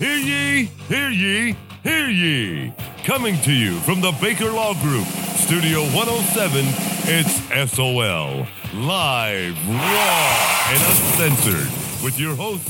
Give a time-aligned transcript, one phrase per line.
[0.00, 2.72] Hear ye, hear ye, hear ye.
[3.04, 5.04] Coming to you from the Baker Law Group,
[5.36, 6.64] Studio 107,
[7.04, 8.46] it's SOL.
[8.74, 11.68] Live, raw, and uncensored.
[12.02, 12.66] With your host,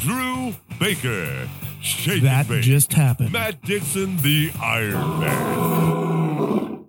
[0.00, 1.48] Drew Baker.
[1.80, 2.62] Shake That bake.
[2.62, 3.32] just happened.
[3.32, 6.84] Matt Dixon, the Iron Man.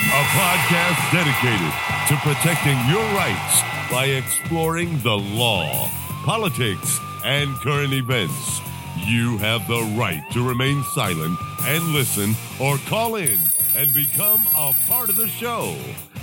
[0.00, 1.72] A podcast dedicated
[2.08, 3.60] to protecting your rights
[3.90, 5.90] by exploring the law,
[6.24, 8.60] politics, and current events.
[9.10, 13.40] You have the right to remain silent and listen or call in
[13.76, 15.76] and become a part of the show.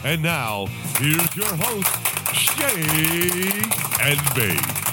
[0.05, 4.86] And now, here's your host, Shake and Bake.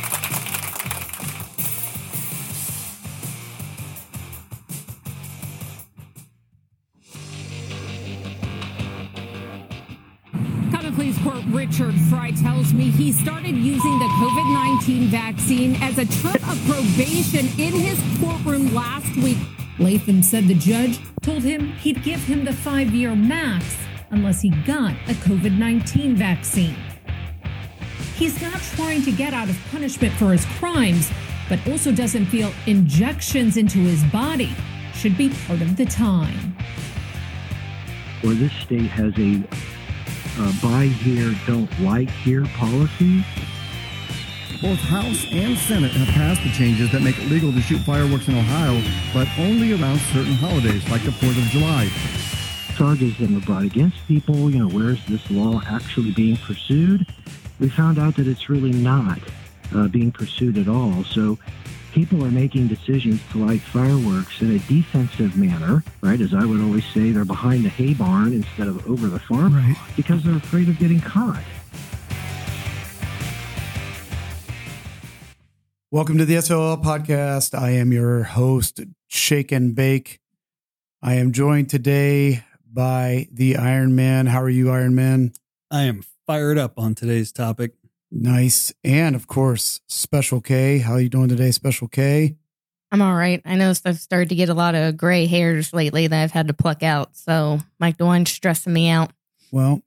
[11.64, 16.62] Richard Frye tells me he started using the COVID 19 vaccine as a term of
[16.66, 19.38] probation in his courtroom last week.
[19.78, 23.78] Latham said the judge told him he'd give him the five year max
[24.10, 26.76] unless he got a COVID 19 vaccine.
[28.14, 31.10] He's not trying to get out of punishment for his crimes,
[31.48, 34.52] but also doesn't feel injections into his body
[34.92, 36.54] should be part of the time.
[38.22, 39.42] or this state has a
[40.38, 43.24] uh, buy here, don't like here policy.
[44.62, 48.28] Both House and Senate have passed the changes that make it legal to shoot fireworks
[48.28, 48.80] in Ohio,
[49.12, 51.88] but only around certain holidays like the 4th of July.
[52.76, 57.06] Charges that were brought against people, you know, where is this law actually being pursued?
[57.60, 59.18] We found out that it's really not
[59.74, 61.04] uh, being pursued at all.
[61.04, 61.38] So
[61.94, 66.20] people are making decisions to light fireworks in a defensive manner, right?
[66.20, 69.54] As I would always say, they're behind the hay barn instead of over the farm
[69.54, 69.76] Right.
[69.94, 71.40] because they're afraid of getting caught.
[75.92, 77.56] Welcome to the SOL podcast.
[77.56, 80.18] I am your host, Shake and Bake.
[81.00, 84.26] I am joined today by the Iron Man.
[84.26, 85.32] How are you, Iron Man?
[85.70, 87.74] I am fired up on today's topic.
[88.16, 88.72] Nice.
[88.84, 90.78] And of course, Special K.
[90.78, 92.36] How are you doing today, Special K?
[92.92, 93.42] I'm all right.
[93.44, 96.46] I noticed I've started to get a lot of gray hairs lately that I've had
[96.46, 97.16] to pluck out.
[97.16, 99.10] So Mike DeWine's stressing me out.
[99.50, 99.82] Well,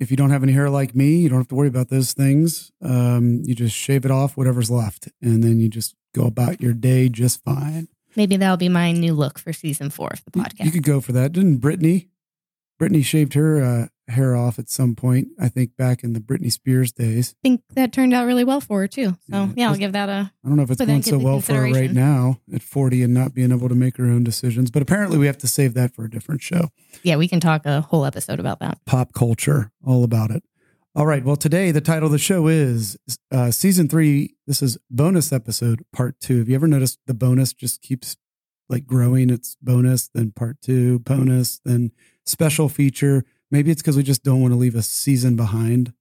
[0.00, 2.14] if you don't have any hair like me, you don't have to worry about those
[2.14, 2.72] things.
[2.80, 6.72] Um, you just shave it off, whatever's left, and then you just go about your
[6.72, 7.88] day just fine.
[8.14, 10.64] Maybe that'll be my new look for season four of the You- podcast.
[10.64, 11.32] You could go for that.
[11.32, 12.08] Didn't Brittany?
[12.78, 15.28] Brittany shaved her uh, hair off at some point.
[15.38, 17.34] I think back in the Britney Spears days.
[17.38, 19.10] I think that turned out really well for her too.
[19.30, 19.48] So Yeah.
[19.56, 20.30] yeah, I'll give that a.
[20.44, 23.12] I don't know if it's going so well for her right now at 40 and
[23.12, 24.70] not being able to make her own decisions.
[24.70, 26.68] But apparently, we have to save that for a different show.
[27.02, 28.78] Yeah, we can talk a whole episode about that.
[28.86, 30.42] Pop culture, all about it.
[30.94, 31.22] All right.
[31.24, 32.96] Well, today the title of the show is
[33.30, 34.34] uh, season three.
[34.46, 36.38] This is bonus episode part two.
[36.38, 38.16] Have you ever noticed the bonus just keeps
[38.70, 39.28] like growing?
[39.28, 41.90] It's bonus, then part two, bonus, then
[42.24, 43.24] special feature.
[43.50, 45.92] Maybe it's because we just don't want to leave a season behind.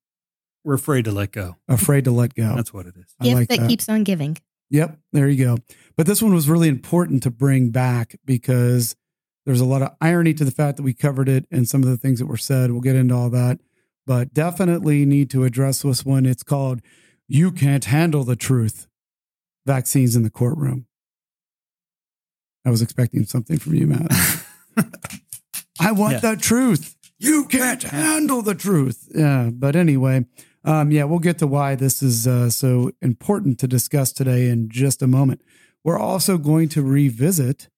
[0.64, 1.58] We're afraid to let go.
[1.68, 2.56] Afraid to let go.
[2.56, 3.14] That's what it is.
[3.20, 3.70] I Gift like that, that.
[3.70, 4.38] keeps on giving.
[4.72, 5.58] Yep, there you go.
[5.96, 8.96] But this one was really important to bring back because
[9.46, 11.90] there's a lot of irony to the fact that we covered it and some of
[11.90, 12.72] the things that were said.
[12.72, 13.60] We'll get into all that,
[14.08, 16.26] but definitely need to address this one.
[16.26, 16.82] It's called
[17.28, 18.88] You Can't Handle the Truth
[19.68, 20.88] Vaccines in the Courtroom.
[22.66, 24.12] I was expecting something from you, Matt.
[25.80, 26.32] I want Yeah.
[26.32, 26.95] the truth.
[27.26, 29.10] You can't handle the truth.
[29.14, 29.50] Yeah.
[29.52, 30.26] But anyway,
[30.64, 34.70] um, yeah, we'll get to why this is uh, so important to discuss today in
[34.70, 35.42] just a moment.
[35.84, 37.70] We're also going to revisit,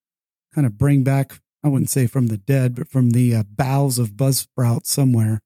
[0.53, 3.99] kind of bring back, I wouldn't say from the dead, but from the uh, bowels
[3.99, 5.41] of Buzzsprout somewhere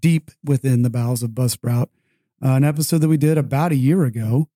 [0.00, 1.88] deep within the bowels of Buzzsprout,
[2.44, 4.48] uh, an episode that we did about a year ago,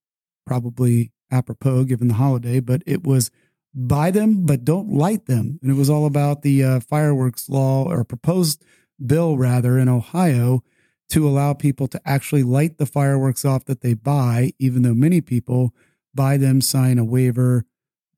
[0.47, 3.31] probably apropos given the holiday, but it was
[3.73, 5.59] buy them, but don't light them.
[5.63, 8.65] And it was all about the uh, fireworks law or proposed
[9.05, 10.63] bill, rather, in Ohio
[11.11, 15.21] to allow people to actually light the fireworks off that they buy, even though many
[15.21, 15.75] people
[16.15, 17.65] buy them, sign a waiver,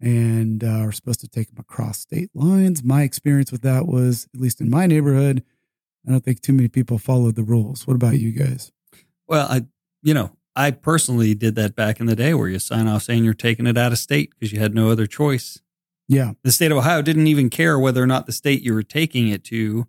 [0.00, 2.82] and uh, are supposed to take them across state lines.
[2.82, 5.42] My experience with that was, at least in my neighborhood,
[6.06, 7.86] I don't think too many people followed the rules.
[7.86, 8.72] What about you guys?
[9.28, 9.62] Well, I,
[10.02, 13.24] you know, I personally did that back in the day where you sign off saying
[13.24, 15.60] you're taking it out of state because you had no other choice.
[16.08, 18.82] Yeah, The state of Ohio didn't even care whether or not the state you were
[18.82, 19.86] taking it to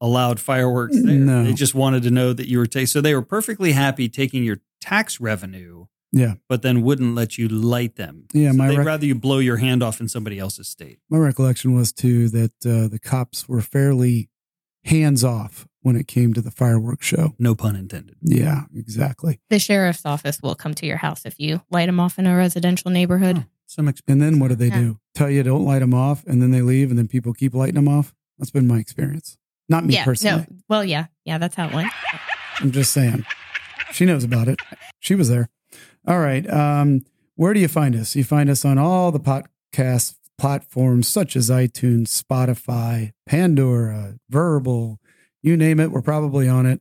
[0.00, 1.14] allowed fireworks there.
[1.14, 1.44] No.
[1.44, 2.86] They just wanted to know that you were taking.
[2.86, 7.48] So they were perfectly happy taking your tax revenue, yeah, but then wouldn't let you
[7.48, 8.26] light them.
[8.32, 10.98] Yeah, So my they'd rec- rather you blow your hand off in somebody else's state.
[11.08, 14.28] my recollection was too that uh, the cops were fairly
[14.84, 17.34] hands off when it came to the fireworks show.
[17.38, 18.16] No pun intended.
[18.22, 19.40] Yeah, exactly.
[19.50, 22.36] The sheriff's office will come to your house if you light them off in a
[22.36, 23.46] residential neighborhood.
[23.66, 24.22] some experience.
[24.22, 24.80] And then what do they Yeah.
[24.80, 24.98] do?
[25.14, 27.74] Tell you don't light them off, and then they leave, and then people keep lighting
[27.76, 28.14] them off.
[28.38, 29.38] That's been my experience.
[29.68, 30.04] Not me yeah.
[30.04, 30.46] personally.
[30.50, 30.56] No.
[30.68, 31.06] Well, yeah.
[31.24, 31.38] Yeah.
[31.38, 31.90] That's how it went.
[32.60, 33.24] I'm just saying.
[33.92, 34.58] She knows about it.
[35.00, 35.48] She was there.
[36.06, 36.48] All right.
[36.50, 37.02] Um,
[37.36, 38.14] where do you find us?
[38.14, 44.98] You find us on all the podcast platforms such as iTunes, Spotify, Pandora, Verbal,
[45.42, 45.90] you name it.
[45.90, 46.80] We're probably on it.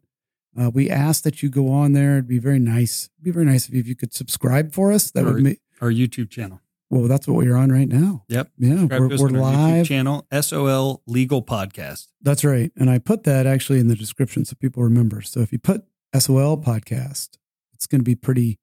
[0.60, 2.14] Uh, we ask that you go on there.
[2.14, 3.10] It'd be very nice.
[3.18, 5.12] It'd be very nice if you, could subscribe for us.
[5.12, 5.60] That Or- would make.
[5.82, 6.62] Our YouTube channel.
[6.94, 8.24] Well, that's what we're on right now.
[8.30, 8.52] Yep.
[8.60, 9.88] Yeah, Subscribe we're, we're live.
[9.88, 12.10] channel, SOL Legal Podcast.
[12.22, 12.72] That's right.
[12.78, 15.24] And I put that actually in the description so people remember.
[15.24, 15.86] So if you put
[16.16, 17.38] SOL podcast,
[17.74, 18.60] it's going to be pretty,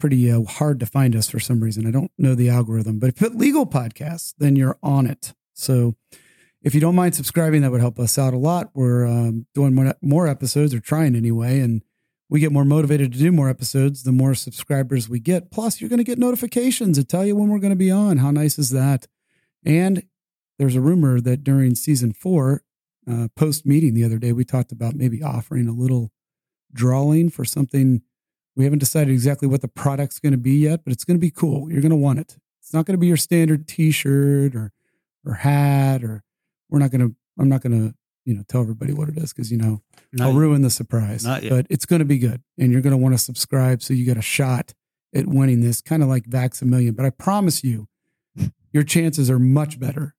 [0.00, 1.86] pretty uh, hard to find us for some reason.
[1.86, 5.32] I don't know the algorithm, but if you put legal podcast, then you're on it.
[5.54, 5.94] So
[6.60, 8.70] if you don't mind subscribing, that would help us out a lot.
[8.74, 11.60] We're um, doing more, more episodes or trying anyway.
[11.60, 11.82] And
[12.32, 15.50] we get more motivated to do more episodes the more subscribers we get.
[15.50, 18.16] Plus, you're going to get notifications that tell you when we're going to be on.
[18.16, 19.06] How nice is that?
[19.66, 20.04] And
[20.58, 22.62] there's a rumor that during season four,
[23.06, 26.10] uh, post meeting the other day, we talked about maybe offering a little
[26.72, 28.00] drawing for something.
[28.56, 31.20] We haven't decided exactly what the product's going to be yet, but it's going to
[31.20, 31.70] be cool.
[31.70, 32.38] You're going to want it.
[32.62, 34.72] It's not going to be your standard T-shirt or
[35.26, 36.24] or hat, or
[36.70, 37.14] we're not going to.
[37.38, 39.82] I'm not going to you know tell everybody what it is because you know
[40.12, 40.38] Not I'll yet.
[40.40, 41.24] ruin the surprise.
[41.24, 41.50] Not yet.
[41.50, 44.04] But it's going to be good, and you're going to want to subscribe so you
[44.04, 44.74] get a shot
[45.14, 46.94] at winning this, kind of like Vax a Million.
[46.94, 47.88] But I promise you,
[48.72, 50.14] your chances are much better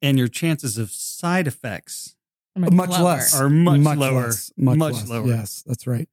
[0.00, 2.16] and your chances of side effects
[2.56, 3.02] much lower.
[3.04, 4.22] less are much, lower.
[4.26, 5.08] less, much, Much less.
[5.08, 5.26] lower.
[5.28, 6.08] Yes, that's right.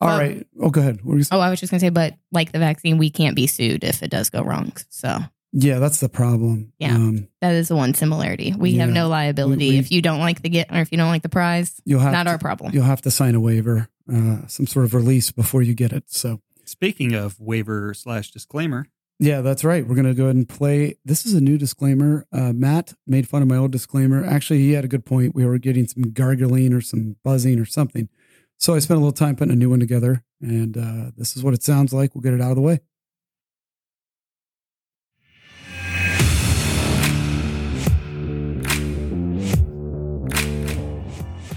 [0.00, 0.46] All Well- right.
[0.60, 0.96] Oh, go ahead.
[1.04, 1.38] What were you saying?
[1.38, 4.02] Oh, I was just gonna say, but like the vaccine, we can't be sued if
[4.02, 4.72] it does go wrong.
[4.88, 5.18] So
[5.58, 6.72] Yeah, that's the problem.
[6.78, 6.94] Yeah.
[6.94, 8.54] Um, that is the one similarity.
[8.56, 10.98] We have no liability We- we- if you don't like the get or if you
[10.98, 11.80] don't like the prize.
[11.86, 12.74] you'll have Not to, our problem.
[12.74, 16.04] You'll have to sign a waiver, uh, some sort of release before you get it.
[16.08, 18.86] So Speaking of waiver slash disclaimer,
[19.18, 19.86] yeah, that's right.
[19.88, 20.96] We're gonna go ahead and play.
[21.06, 22.26] This is a new disclaimer.
[22.32, 24.22] Uh, Matt made fun of my old disclaimer.
[24.22, 25.34] Actually, he had a good point.
[25.34, 28.10] We were getting some gargling or some buzzing or something.
[28.58, 31.42] So I spent a little time putting a new one together, and uh, this is
[31.42, 32.14] what it sounds like.
[32.14, 32.80] We'll get it out of the way.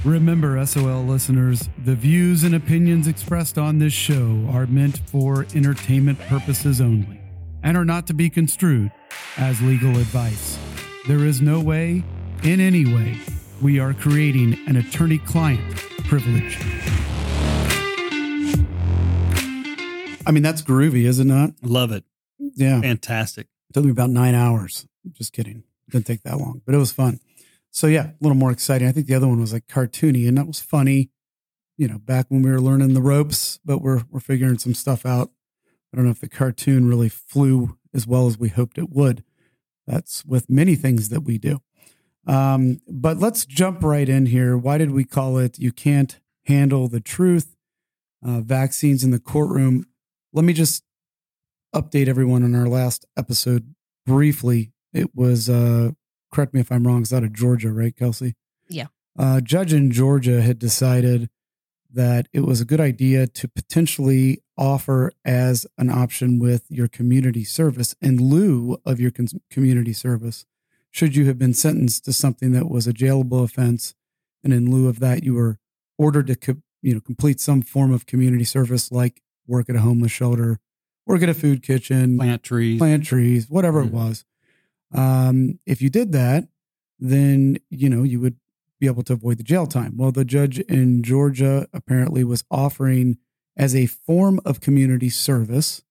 [0.05, 6.17] Remember, SOL listeners, the views and opinions expressed on this show are meant for entertainment
[6.19, 7.19] purposes only
[7.63, 8.91] and are not to be construed
[9.35, 10.57] as legal advice.
[11.05, 12.03] There is no way,
[12.43, 13.17] in any way,
[13.61, 15.75] we are creating an attorney client
[16.05, 16.57] privilege.
[20.25, 21.51] I mean, that's groovy, is it not?
[21.61, 22.05] love it.
[22.55, 22.79] Yeah.
[22.79, 23.47] Fantastic.
[23.69, 24.87] It took me about nine hours.
[25.11, 25.63] Just kidding.
[25.89, 27.19] Didn't take that long, but it was fun.
[27.71, 28.87] So yeah, a little more exciting.
[28.87, 31.09] I think the other one was like cartoony, and that was funny.
[31.77, 35.05] You know, back when we were learning the ropes, but we're we're figuring some stuff
[35.05, 35.31] out.
[35.93, 39.23] I don't know if the cartoon really flew as well as we hoped it would.
[39.87, 41.61] That's with many things that we do.
[42.27, 44.57] Um, but let's jump right in here.
[44.57, 47.55] Why did we call it "You Can't Handle the Truth"?
[48.23, 49.85] Uh, vaccines in the courtroom.
[50.33, 50.83] Let me just
[51.73, 53.73] update everyone on our last episode
[54.05, 54.73] briefly.
[54.93, 55.91] It was, uh,
[56.31, 58.35] correct me if I'm wrong, it's out of Georgia, right, Kelsey?
[58.69, 58.87] Yeah.
[59.17, 61.29] Uh, judge in Georgia had decided
[61.91, 67.43] that it was a good idea to potentially offer as an option with your community
[67.43, 70.45] service in lieu of your con- community service,
[70.91, 73.95] should you have been sentenced to something that was a jailable offense,
[74.43, 75.57] and in lieu of that, you were
[75.97, 79.81] ordered to co- you know complete some form of community service like work at a
[79.81, 80.59] homeless shelter,
[81.07, 82.77] work at a food kitchen, Plant trees.
[82.77, 83.91] plant trees, whatever it Mhm.
[83.93, 84.25] was.
[84.93, 86.47] Um, if you did that,
[86.99, 88.37] then you know you would
[88.79, 89.97] be able to avoid the jail time.
[89.97, 93.17] Well, the judge in Georgia apparently was offering
[93.57, 95.83] as a form of community service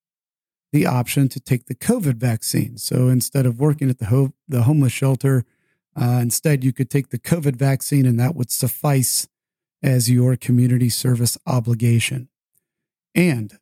[0.72, 2.76] the option to take the COVID vaccine.
[2.76, 5.44] So instead of working at the ho- the homeless shelter,
[5.96, 9.28] uh, instead you could take the COVID vaccine, and that would suffice
[9.82, 12.28] as your community service obligation.
[13.14, 13.58] And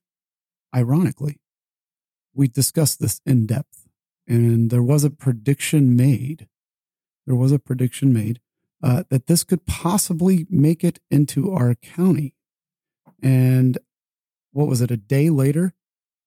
[0.75, 1.41] ironically,
[2.35, 3.86] we discussed this in depth,
[4.29, 6.49] and there was a prediction made.
[7.27, 8.41] There was a prediction made
[8.83, 12.35] uh, that this could possibly make it into our county.
[13.23, 13.79] And
[14.53, 14.91] what was it?
[14.91, 15.73] A day later,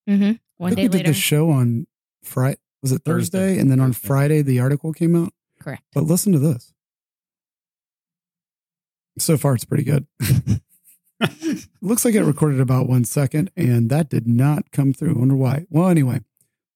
[0.08, 0.24] Mm-hmm.
[0.32, 1.08] I One think day we did later.
[1.10, 1.86] the show on
[2.24, 2.58] Friday.
[2.82, 3.38] Was it Thursday?
[3.38, 3.60] Thursday.
[3.60, 4.06] And then on Thursday.
[4.08, 5.32] Friday, the article came out.
[5.60, 5.82] Correct.
[5.94, 6.72] But listen to this.
[9.18, 10.06] So far, it's pretty good.
[11.82, 15.10] Looks like it recorded about one second, and that did not come through.
[15.14, 15.66] I wonder why.
[15.68, 16.22] Well, anyway,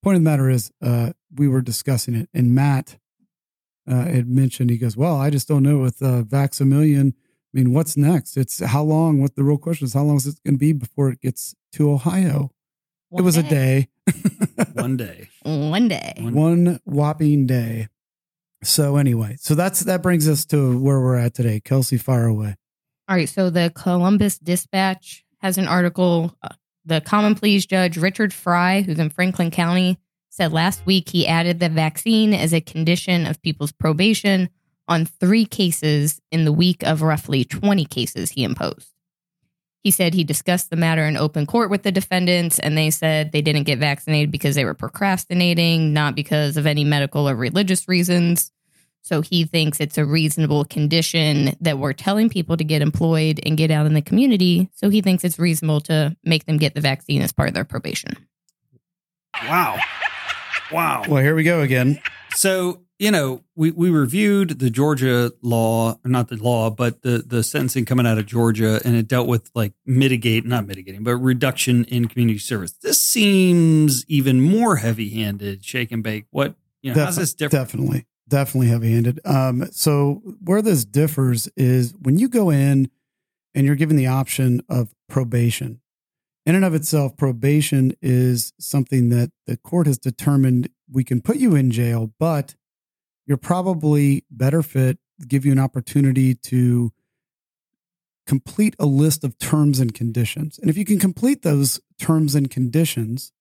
[0.04, 2.98] point of the matter is, uh, we were discussing it, and Matt
[3.88, 7.14] uh, had mentioned he goes, "Well, I just don't know with uh, Vax-a-Million.
[7.16, 8.36] I mean, what's next?
[8.36, 9.20] It's how long?
[9.20, 9.94] What the real question is?
[9.94, 12.50] How long is it going to be before it gets to Ohio?
[13.10, 13.88] it One was a day.
[14.06, 14.64] day.
[14.74, 15.28] One day.
[15.42, 16.14] One day.
[16.20, 17.88] One whopping day.
[18.62, 21.60] So anyway, so that's that brings us to where we're at today.
[21.60, 22.56] Kelsey, fire away.
[23.08, 23.28] All right.
[23.28, 26.34] So the Columbus Dispatch has an article.
[26.86, 29.98] The common pleas judge, Richard Frye, who's in Franklin County,
[30.28, 34.50] said last week he added the vaccine as a condition of people's probation
[34.86, 38.88] on three cases in the week of roughly 20 cases he imposed.
[39.82, 43.32] He said he discussed the matter in open court with the defendants, and they said
[43.32, 47.86] they didn't get vaccinated because they were procrastinating, not because of any medical or religious
[47.86, 48.50] reasons.
[49.04, 53.54] So he thinks it's a reasonable condition that we're telling people to get employed and
[53.54, 54.70] get out in the community.
[54.72, 57.66] So he thinks it's reasonable to make them get the vaccine as part of their
[57.66, 58.16] probation.
[59.42, 59.76] Wow.
[60.72, 61.04] Wow.
[61.06, 62.00] Well, here we go again.
[62.34, 67.42] So, you know, we, we reviewed the Georgia law, not the law, but the, the
[67.42, 71.84] sentencing coming out of Georgia, and it dealt with like mitigate, not mitigating, but reduction
[71.84, 72.72] in community service.
[72.80, 76.24] This seems even more heavy handed, shake and bake.
[76.30, 77.66] What, you know, how's Defi- this different?
[77.66, 79.20] Definitely, definitely heavy handed.
[79.24, 82.90] Um, so where this differs is when you go in
[83.54, 85.80] and you're given the option of probation.
[86.46, 91.36] In and of itself, probation is something that the court has determined we can put
[91.36, 92.54] you in jail, but
[93.26, 96.92] you're probably better fit, give you an opportunity to
[98.26, 100.58] complete a list of terms and conditions.
[100.58, 103.32] And if you can complete those terms and conditions,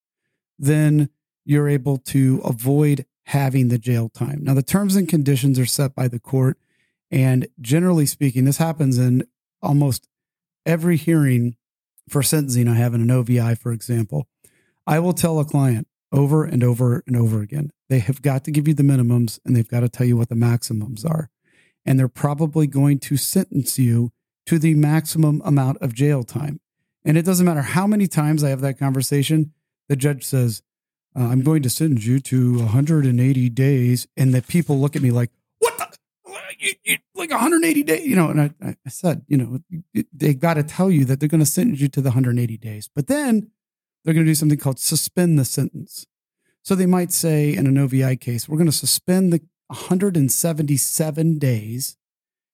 [0.58, 1.08] then
[1.44, 4.40] you're able to avoid having the jail time.
[4.42, 6.58] Now, the terms and conditions are set by the court.
[7.10, 9.26] And generally speaking, this happens in
[9.62, 10.08] almost
[10.66, 11.56] every hearing
[12.08, 14.28] for sentencing I have in an OVI, for example.
[14.86, 18.50] I will tell a client over and over and over again they have got to
[18.50, 21.30] give you the minimums and they've got to tell you what the maximums are.
[21.84, 24.10] And they're probably going to sentence you
[24.46, 26.60] to the maximum amount of jail time.
[27.04, 29.52] And it doesn't matter how many times I have that conversation,
[29.88, 30.62] the judge says,
[31.16, 34.06] uh, I'm going to send you to 180 days.
[34.16, 35.88] And the people look at me like, what the?
[37.14, 40.90] Like 180 days, you know, and I, I said, you know, they got to tell
[40.90, 43.50] you that they're going to sentence you to the 180 days, but then
[44.04, 46.06] they're going to do something called suspend the sentence.
[46.62, 51.96] So they might say in an OVI case, we're going to suspend the 177 days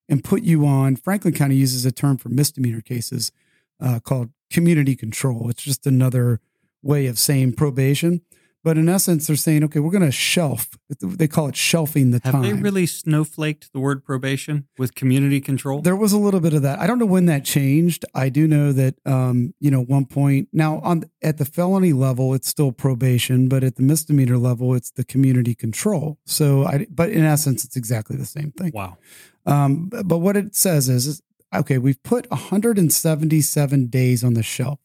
[0.08, 0.96] and put you on.
[0.96, 3.32] Franklin County uses a term for misdemeanor cases
[3.80, 5.48] uh, called community control.
[5.48, 6.40] It's just another
[6.82, 8.22] way of saying probation.
[8.62, 10.68] But in essence, they're saying, okay, we're going to shelf.
[11.00, 12.42] They call it shelving the Have time.
[12.42, 15.80] they really snowflaked the word probation with community control?
[15.80, 16.78] There was a little bit of that.
[16.78, 18.04] I don't know when that changed.
[18.14, 22.34] I do know that um, you know, one point now on at the felony level,
[22.34, 26.18] it's still probation, but at the misdemeanor level, it's the community control.
[26.26, 28.72] So I, but in essence, it's exactly the same thing.
[28.74, 28.98] wow.
[29.46, 31.22] Um, but what it says is, is
[31.54, 34.80] okay, we've put 177 days on the shelf.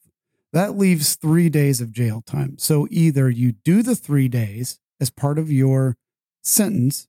[0.56, 2.56] That leaves three days of jail time.
[2.58, 5.98] So either you do the three days as part of your
[6.44, 7.08] sentence,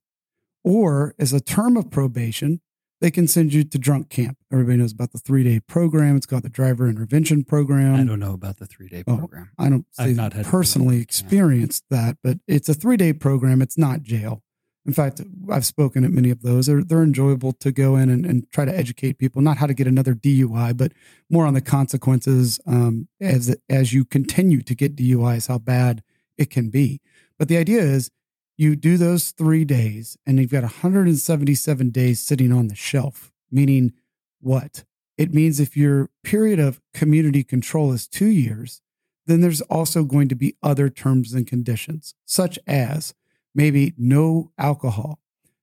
[0.65, 2.61] or as a term of probation,
[3.01, 4.37] they can send you to drunk camp.
[4.53, 6.17] Everybody knows about the three day program.
[6.17, 7.95] It's called the driver intervention program.
[7.95, 9.51] I don't know about the three day Oh, program.
[9.57, 11.03] I don't I've not personally do that, yeah.
[11.03, 13.63] experienced that, but it's a three day program.
[13.63, 14.43] It's not jail.
[14.87, 16.67] In fact, I've spoken at many of those.
[16.67, 19.75] They're, they're enjoyable to go in and, and try to educate people, not how to
[19.75, 20.93] get another DUI, but
[21.29, 26.05] more on the consequences um, as as you continue to get DUIs, how bad
[26.39, 27.01] it can be.
[27.37, 28.11] But the idea is
[28.57, 33.93] you do those three days and you've got 177 days sitting on the shelf, meaning
[34.41, 34.85] what?
[35.19, 38.83] It means if your period of community control is two years,
[39.27, 43.15] then there's also going to be other terms and conditions, such as
[43.57, 45.19] maybe no alcohol,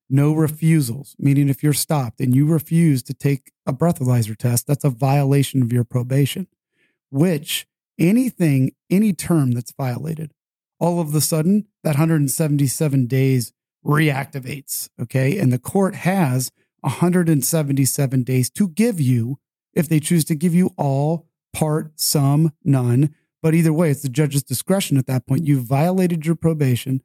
[0.09, 4.83] no refusals, meaning if you're stopped and you refuse to take a breathalyzer test, that's
[4.83, 6.47] a violation of your probation,
[7.09, 10.33] which anything, any term that's violated,
[10.79, 13.53] all of the sudden that 177 days
[13.85, 14.89] reactivates.
[15.01, 15.37] Okay.
[15.37, 19.37] And the court has 177 days to give you,
[19.73, 23.13] if they choose to give you all, part, some, none.
[23.41, 25.45] But either way, it's the judge's discretion at that point.
[25.45, 27.01] You've violated your probation.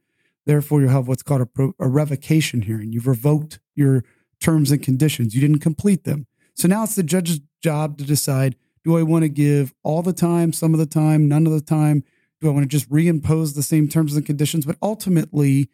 [0.49, 2.91] Therefore, you'll have what's called a, pro, a revocation hearing.
[2.91, 4.03] You've revoked your
[4.41, 5.35] terms and conditions.
[5.35, 6.27] You didn't complete them.
[6.55, 10.15] So now it's the judge's job to decide do I want to give all the
[10.15, 12.03] time, some of the time, none of the time?
[12.41, 14.65] Do I want to just reimpose the same terms and conditions?
[14.65, 15.69] But ultimately,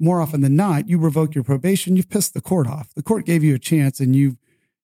[0.00, 2.92] more often than not, you revoke your probation, you've pissed the court off.
[2.94, 4.38] The court gave you a chance and you've,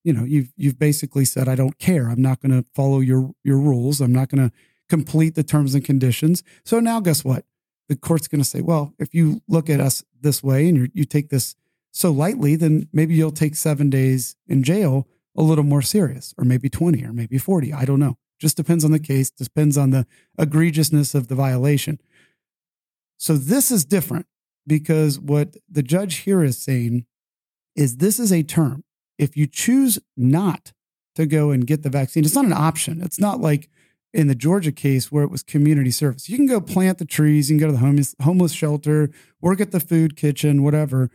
[0.04, 2.10] you know, you've you've basically said, I don't care.
[2.10, 4.00] I'm not going to follow your your rules.
[4.00, 4.54] I'm not going to
[4.88, 6.44] complete the terms and conditions.
[6.64, 7.44] So now guess what?
[7.88, 11.04] The court's going to say, well, if you look at us this way and you
[11.04, 11.54] take this
[11.92, 16.44] so lightly, then maybe you'll take seven days in jail a little more serious, or
[16.44, 17.72] maybe 20 or maybe 40.
[17.72, 18.16] I don't know.
[18.38, 20.06] Just depends on the case, depends on the
[20.38, 21.98] egregiousness of the violation.
[23.18, 24.26] So this is different
[24.66, 27.06] because what the judge here is saying
[27.74, 28.84] is this is a term.
[29.18, 30.72] If you choose not
[31.14, 33.00] to go and get the vaccine, it's not an option.
[33.00, 33.70] It's not like
[34.16, 36.26] in the Georgia case where it was community service.
[36.26, 39.10] You can go plant the trees, you can go to the homeless, homeless shelter,
[39.42, 41.10] work at the food kitchen, whatever,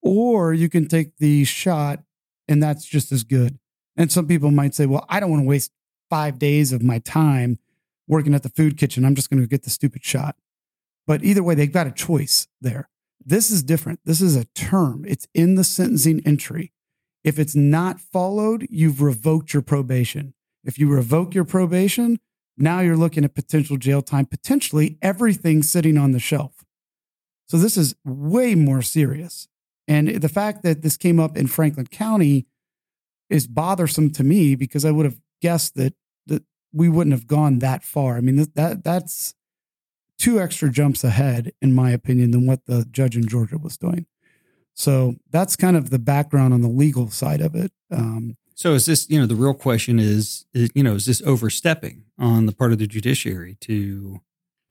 [0.00, 2.02] or you can take the shot
[2.48, 3.58] and that's just as good.
[3.96, 5.72] And some people might say, well, I don't want to waste
[6.08, 7.58] five days of my time
[8.06, 9.04] working at the food kitchen.
[9.04, 10.36] I'm just going to get the stupid shot.
[11.06, 12.88] But either way, they've got a choice there.
[13.22, 14.00] This is different.
[14.06, 16.72] This is a term, it's in the sentencing entry.
[17.24, 20.32] If it's not followed, you've revoked your probation.
[20.64, 22.18] If you revoke your probation,
[22.60, 26.64] now you're looking at potential jail time, potentially everything sitting on the shelf.
[27.46, 29.48] So this is way more serious.
[29.86, 32.46] And the fact that this came up in Franklin County
[33.30, 35.94] is bothersome to me because I would have guessed that
[36.26, 38.16] that we wouldn't have gone that far.
[38.16, 39.34] I mean that, that that's
[40.18, 44.06] two extra jumps ahead in my opinion than what the judge in Georgia was doing.
[44.74, 47.72] So that's kind of the background on the legal side of it.
[47.90, 51.22] Um, so is this, you know, the real question is, is, you know, is this
[51.22, 54.20] overstepping on the part of the judiciary to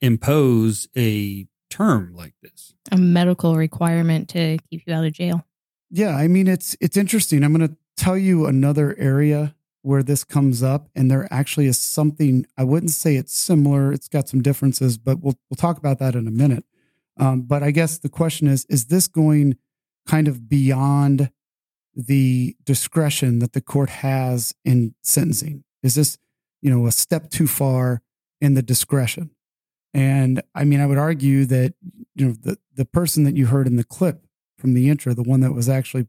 [0.02, 2.74] impose a term like this?
[2.92, 5.46] A medical requirement to keep you out of jail.
[5.90, 7.42] Yeah, I mean it's it's interesting.
[7.42, 11.80] I'm going to tell you another area where this comes up and there actually is
[11.80, 15.98] something I wouldn't say it's similar, it's got some differences, but we'll we'll talk about
[16.00, 16.66] that in a minute.
[17.16, 19.56] Um, but I guess the question is is this going
[20.06, 21.30] kind of beyond
[21.98, 25.64] the discretion that the court has in sentencing?
[25.82, 26.16] Is this,
[26.62, 28.02] you know, a step too far
[28.40, 29.30] in the discretion?
[29.92, 31.74] And I mean, I would argue that,
[32.14, 34.24] you know, the, the person that you heard in the clip
[34.56, 36.06] from the intro, the one that was actually,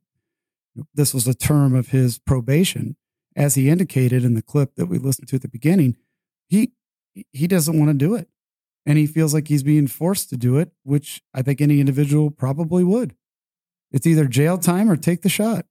[0.93, 2.95] this was a term of his probation,
[3.35, 5.97] as he indicated in the clip that we listened to at the beginning,
[6.47, 6.73] he,
[7.31, 8.27] he doesn't want to do it.
[8.85, 12.29] And he feels like he's being forced to do it, which I think any individual
[12.31, 13.15] probably would.
[13.91, 15.65] It's either jail time or take the shot.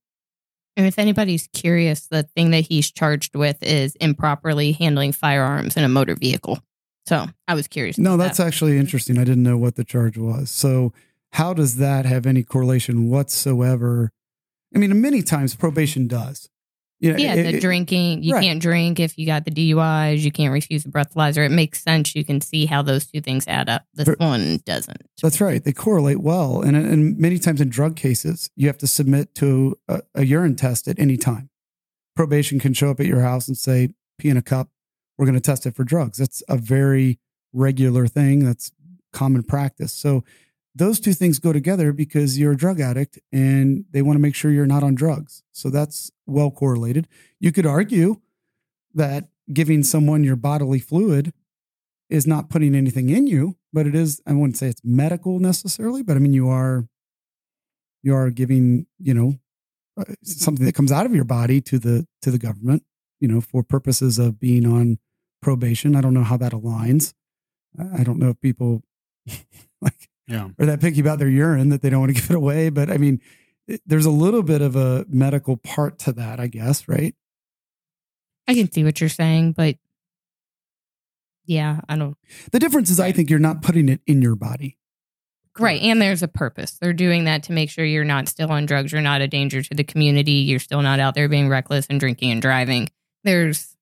[0.78, 5.82] And if anybody's curious, the thing that he's charged with is improperly handling firearms in
[5.82, 6.60] a motor vehicle.
[7.04, 7.98] So I was curious.
[7.98, 8.46] No, that's that.
[8.46, 9.18] actually interesting.
[9.18, 10.52] I didn't know what the charge was.
[10.52, 10.92] So
[11.32, 14.12] how does that have any correlation whatsoever?
[14.72, 16.48] I mean, many times probation does.
[17.00, 18.24] You know, yeah, it, the it, drinking.
[18.24, 18.42] You right.
[18.42, 20.18] can't drink if you got the DUIs.
[20.18, 21.46] You can't refuse a breathalyzer.
[21.46, 22.14] It makes sense.
[22.14, 23.84] You can see how those two things add up.
[23.94, 25.02] This one doesn't.
[25.22, 25.62] That's right.
[25.62, 26.60] They correlate well.
[26.60, 30.56] And, and many times in drug cases, you have to submit to a, a urine
[30.56, 31.50] test at any time.
[32.16, 34.68] Probation can show up at your house and say, pee in a cup.
[35.16, 36.18] We're going to test it for drugs.
[36.18, 37.20] That's a very
[37.52, 38.44] regular thing.
[38.44, 38.72] That's
[39.12, 39.92] common practice.
[39.92, 40.24] So
[40.78, 44.34] those two things go together because you're a drug addict and they want to make
[44.34, 45.42] sure you're not on drugs.
[45.52, 47.08] So that's well correlated.
[47.40, 48.20] You could argue
[48.94, 51.32] that giving someone your bodily fluid
[52.08, 56.02] is not putting anything in you, but it is, I wouldn't say it's medical necessarily,
[56.02, 56.86] but I mean, you are,
[58.02, 59.34] you are giving, you know,
[59.98, 62.84] uh, something that comes out of your body to the, to the government,
[63.20, 64.98] you know, for purposes of being on
[65.42, 65.96] probation.
[65.96, 67.14] I don't know how that aligns.
[67.78, 68.82] I don't know if people
[69.80, 70.48] like yeah.
[70.58, 72.68] or that picky about their urine that they don't want to give it away.
[72.68, 73.20] But I mean,
[73.66, 77.14] it, there's a little bit of a medical part to that, I guess, right?
[78.46, 79.76] I can see what you're saying, but
[81.44, 82.16] yeah, I don't.
[82.52, 84.78] The difference is, I think you're not putting it in your body.
[85.58, 85.82] Right.
[85.82, 86.72] And there's a purpose.
[86.72, 88.92] They're doing that to make sure you're not still on drugs.
[88.92, 90.32] You're not a danger to the community.
[90.32, 92.88] You're still not out there being reckless and drinking and driving.
[93.24, 93.76] There's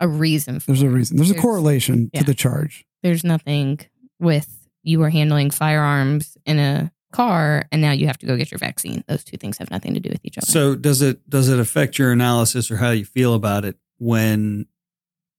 [0.00, 0.60] a reason.
[0.66, 1.16] there's a reason.
[1.16, 2.20] There's, there's a correlation yeah.
[2.20, 2.84] to the charge.
[3.02, 3.80] There's nothing
[4.18, 8.50] with you were handling firearms in a car and now you have to go get
[8.50, 9.02] your vaccine.
[9.08, 10.46] Those two things have nothing to do with each other.
[10.46, 14.66] So does it does it affect your analysis or how you feel about it when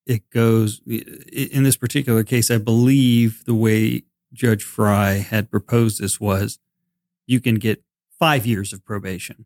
[0.06, 4.04] it goes in this particular case I believe the way
[4.34, 6.60] Judge Frye had proposed this was
[7.28, 7.84] you can get
[8.20, 9.46] 5 years of probation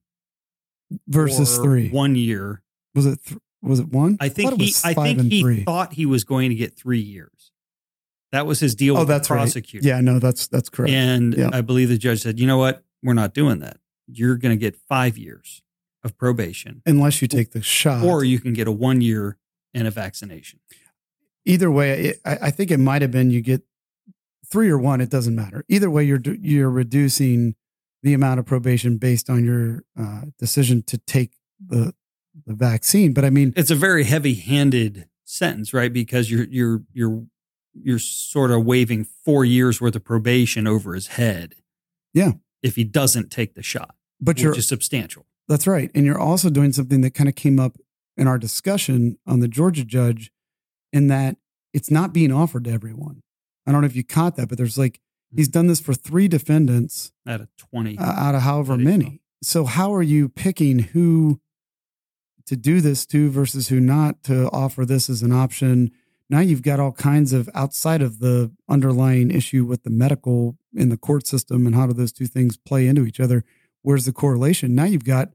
[1.08, 1.90] versus 3.
[1.90, 2.62] 1 year.
[2.96, 4.18] Was it th- was it 1?
[4.20, 5.64] I think I he I think he three.
[5.64, 7.52] thought he was going to get 3 years.
[8.32, 9.88] That was his deal oh, with that's the prosecutor.
[9.88, 9.96] Right.
[9.96, 10.94] Yeah, no, that's that's correct.
[10.94, 11.50] And yeah.
[11.52, 12.84] I believe the judge said, "You know what?
[13.04, 13.78] We're not doing that.
[14.08, 15.62] You're going to get 5 years
[16.04, 19.38] of probation unless you take the shot or you can get a 1 year
[19.74, 20.60] and a vaccination."
[21.46, 23.64] Either way, it, I, I think it might have been you get
[24.52, 25.64] 3 or 1, it doesn't matter.
[25.68, 27.56] Either way you're you're reducing
[28.04, 31.94] the amount of probation based on your uh, decision to take the
[32.46, 33.14] the vaccine.
[33.14, 35.92] But I mean, it's a very heavy-handed sentence, right?
[35.92, 37.24] Because you're you're you're
[37.74, 41.56] you're sort of waving four years worth of probation over his head.
[42.14, 42.34] Yeah.
[42.62, 45.26] If he doesn't take the shot, but you're just substantial.
[45.48, 45.90] That's right.
[45.96, 47.78] And you're also doing something that kind of came up
[48.18, 50.32] in our discussion on the Georgia judge
[50.92, 51.38] in that
[51.74, 53.22] it's not being offered to everyone.
[53.66, 55.00] I don't know if you caught that, but there's like,
[55.36, 58.00] He's done this for three defendants Out of 20.
[58.00, 59.22] uh, out of however is many.
[59.44, 61.40] So how are you picking who
[62.48, 65.92] to do this to versus who not to offer this as an option?
[66.30, 70.90] Now you've got all kinds of outside of the underlying issue with the medical in
[70.90, 73.44] the court system and how do those two things play into each other?
[73.82, 74.76] Where's the correlation?
[74.76, 75.30] Now you've got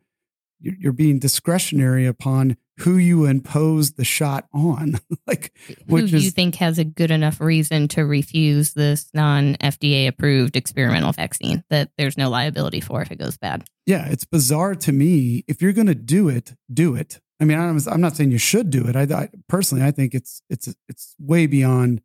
[0.60, 6.30] you're being discretionary upon who you impose the shot on, like Who which do you
[6.30, 11.90] think has a good enough reason to refuse this non FDA approved experimental vaccine that
[11.98, 13.64] there's no liability for if it goes bad?
[13.86, 15.44] yeah, it's bizarre to me.
[15.46, 17.20] If you're going to do it, do it.
[17.40, 18.94] I mean, I'm, not saying you should do it.
[18.94, 22.00] I, I personally, I think it's it's it's way beyond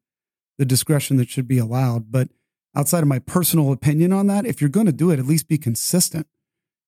[0.57, 2.11] the discretion that should be allowed.
[2.11, 2.29] But
[2.75, 5.47] outside of my personal opinion on that, if you're going to do it, at least
[5.47, 6.27] be consistent.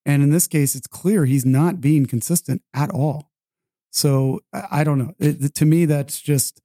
[0.06, 3.32] And in this case, it's clear he's not being consistent at all.
[3.92, 5.14] So I I don't know.
[5.20, 6.62] It, to me, that's just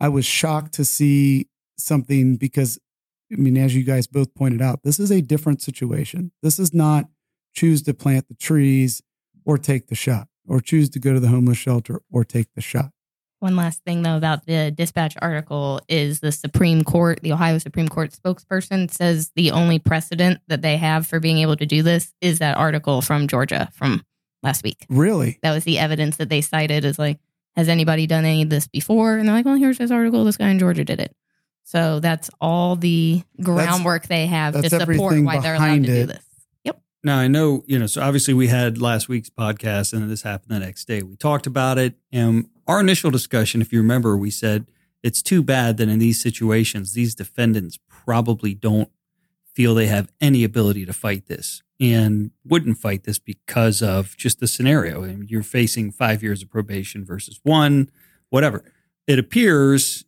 [0.00, 1.48] I was shocked to see
[1.78, 2.78] something because
[3.32, 6.32] I mean, as you guys both pointed out, this is a different situation.
[6.42, 7.08] This is not
[7.54, 9.02] choose to plant the trees
[9.44, 12.60] or take the shot, or choose to go to the homeless shelter or take the
[12.60, 12.90] shot.
[13.38, 17.88] One last thing, though, about the dispatch article is the Supreme Court, the Ohio Supreme
[17.88, 22.14] Court spokesperson says the only precedent that they have for being able to do this
[22.22, 24.04] is that article from Georgia from
[24.42, 24.86] last week.
[24.88, 25.38] Really?
[25.42, 27.18] That was the evidence that they cited as like,
[27.56, 29.16] has anybody done any of this before?
[29.16, 30.24] And they're like, well, here's this article.
[30.24, 31.14] This guy in Georgia did it.
[31.64, 36.24] So that's all the groundwork they have to support why they're allowed to do this.
[37.06, 40.22] Now I know, you know, so obviously we had last week's podcast and then this
[40.22, 41.04] happened the next day.
[41.04, 44.66] We talked about it and our initial discussion, if you remember, we said
[45.04, 48.90] it's too bad that in these situations, these defendants probably don't
[49.54, 54.40] feel they have any ability to fight this and wouldn't fight this because of just
[54.40, 55.04] the scenario.
[55.04, 57.88] I mean, you're facing five years of probation versus one,
[58.30, 58.64] whatever.
[59.06, 60.04] It appears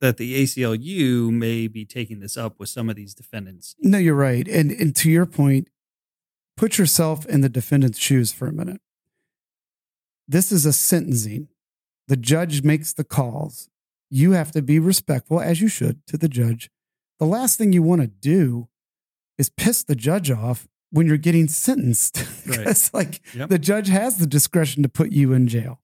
[0.00, 3.76] that the ACLU may be taking this up with some of these defendants.
[3.80, 4.48] No, you're right.
[4.48, 5.68] And, and to your point,
[6.56, 8.80] put yourself in the defendant's shoes for a minute.
[10.28, 11.48] This is a sentencing.
[12.08, 13.68] The judge makes the calls.
[14.10, 16.70] You have to be respectful, as you should, to the judge.
[17.18, 18.68] The last thing you want to do
[19.38, 22.24] is piss the judge off when you're getting sentenced.
[22.46, 22.58] Right.
[22.58, 23.48] because, like, Yep.
[23.50, 25.80] the judge has the discretion to put you in jail.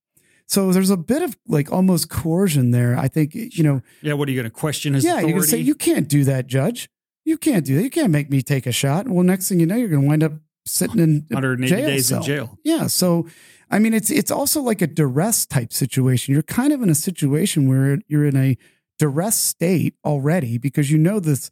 [0.47, 2.99] So there's a bit of like almost coercion there.
[2.99, 5.29] I think, you know, Yeah, what are you going to question his yeah, authority?
[5.29, 6.89] you're gonna say you can't do that, judge.
[7.25, 7.83] You can't do that.
[7.85, 9.07] You can't make me take a shot.
[9.09, 10.33] Well, next thing you know, you're gonna wind up
[10.71, 12.19] sitting in 180 jail days cell.
[12.19, 12.59] in jail.
[12.65, 12.87] Yeah.
[12.87, 13.27] So,
[13.71, 16.35] I mean, it's it's also like a duress type situation.
[16.35, 18.57] You're kind of in a situation where you're in a
[18.99, 21.51] duress state already because you know this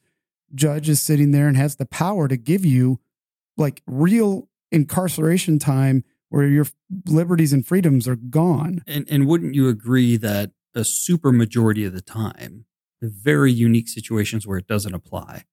[0.55, 3.01] judge is sitting there and has the power to give you
[3.57, 6.67] like real incarceration time where your
[7.07, 8.83] liberties and freedoms are gone.
[8.87, 12.67] And and wouldn't you agree that a super majority of the time,
[13.01, 15.45] the very unique situations where it doesn't apply,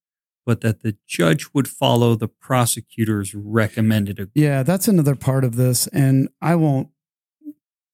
[0.45, 5.55] but that the judge would follow the prosecutor's recommended ag- Yeah, that's another part of
[5.55, 6.89] this, and I won't,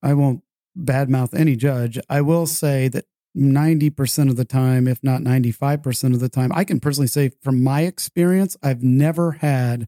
[0.01, 0.41] I won't
[0.77, 1.99] badmouth any judge.
[2.09, 6.29] I will say that ninety percent of the time, if not ninety-five percent of the
[6.29, 9.87] time, I can personally say from my experience, I've never had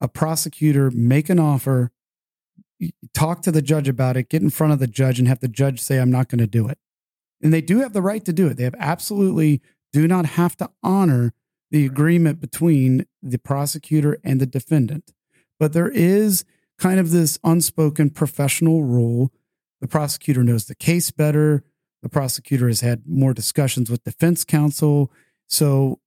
[0.00, 1.90] a prosecutor make an offer,
[3.14, 5.48] talk to the judge about it, get in front of the judge, and have the
[5.48, 6.78] judge say, "I'm not going to do it."
[7.42, 8.56] And they do have the right to do it.
[8.56, 9.60] They have absolutely
[9.92, 11.32] do not have to honor
[11.76, 15.12] the agreement between the prosecutor and the defendant.
[15.60, 16.42] But there is
[16.78, 19.30] kind of this unspoken professional rule.
[19.82, 21.64] The prosecutor knows the case better.
[22.02, 25.12] The prosecutor has had more discussions with defense counsel.
[25.48, 26.00] So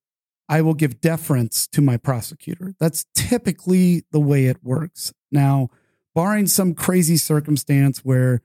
[0.48, 2.74] I will give deference to my prosecutor.
[2.80, 5.14] That's typically the way it works.
[5.32, 5.70] Now,
[6.16, 8.42] barring some crazy circumstance where,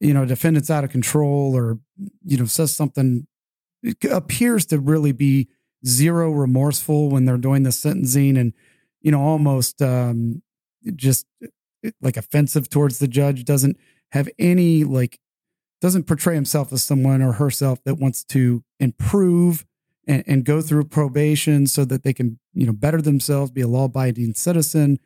[0.00, 1.80] you know, defendant's out of control or,
[2.24, 3.26] you know, says something,
[4.10, 5.48] appears to really be
[5.86, 8.52] zero remorseful when they're doing the sentencing and,
[9.00, 10.42] you know, almost um,
[10.94, 11.26] just
[12.00, 13.76] like offensive towards the judge, doesn't
[14.12, 15.18] have any like,
[15.80, 19.64] doesn't portray himself as someone or herself that wants to improve
[20.06, 23.68] and, and go through probation so that they can, you know, better themselves, be a
[23.68, 24.98] law abiding citizen.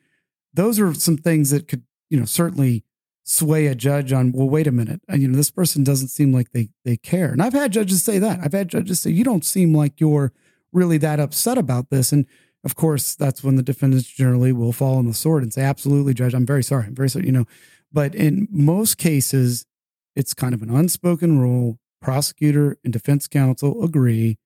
[0.52, 2.84] Those are some things that could, you know, certainly
[3.22, 5.00] sway a judge on, well, wait a minute.
[5.08, 7.30] And, you know, this person doesn't seem like they they care.
[7.30, 8.40] And I've had judges say that.
[8.42, 10.32] I've had judges say, you don't seem like you're
[10.74, 12.12] really that upset about this.
[12.12, 12.26] And
[12.64, 16.12] of course, that's when the defendants generally will fall on the sword and say, absolutely,
[16.12, 16.86] judge, I'm very sorry.
[16.86, 17.46] I'm very sorry, you know.
[17.92, 19.66] But in most cases,
[20.16, 21.78] it's kind of an unspoken rule.
[22.00, 24.36] Prosecutor and defense counsel agree.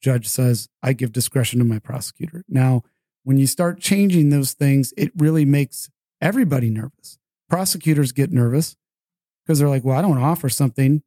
[0.00, 2.44] Judge says, I give discretion to my prosecutor.
[2.46, 2.82] Now,
[3.22, 5.88] when you start changing those things, it really makes
[6.20, 7.18] everybody nervous.
[7.48, 8.76] Prosecutors get nervous
[9.44, 11.02] because they're like, well, I don't want to offer something,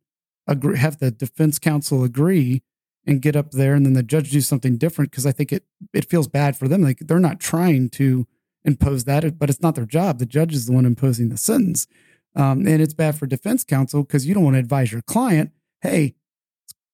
[0.47, 2.63] have the defense counsel agree,
[3.07, 5.63] and get up there and then the judge do something different because I think it
[5.93, 6.81] it feels bad for them.
[6.81, 8.27] Like they're not trying to
[8.65, 10.19] impose that, but it's not their job.
[10.19, 11.87] The judge is the one imposing the sentence.
[12.35, 15.51] Um, and it's bad for defense counsel because you don't want to advise your client,
[15.81, 16.15] hey,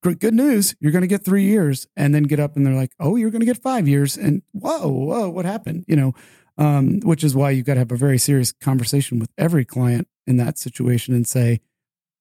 [0.02, 2.94] good news, you're going to get three years, and then get up and they're like,
[3.00, 5.86] oh, you're going to get five years, and whoa, whoa, what happened?
[5.88, 6.14] You know,
[6.58, 10.08] um, which is why you've got to have a very serious conversation with every client
[10.28, 11.62] in that situation and say,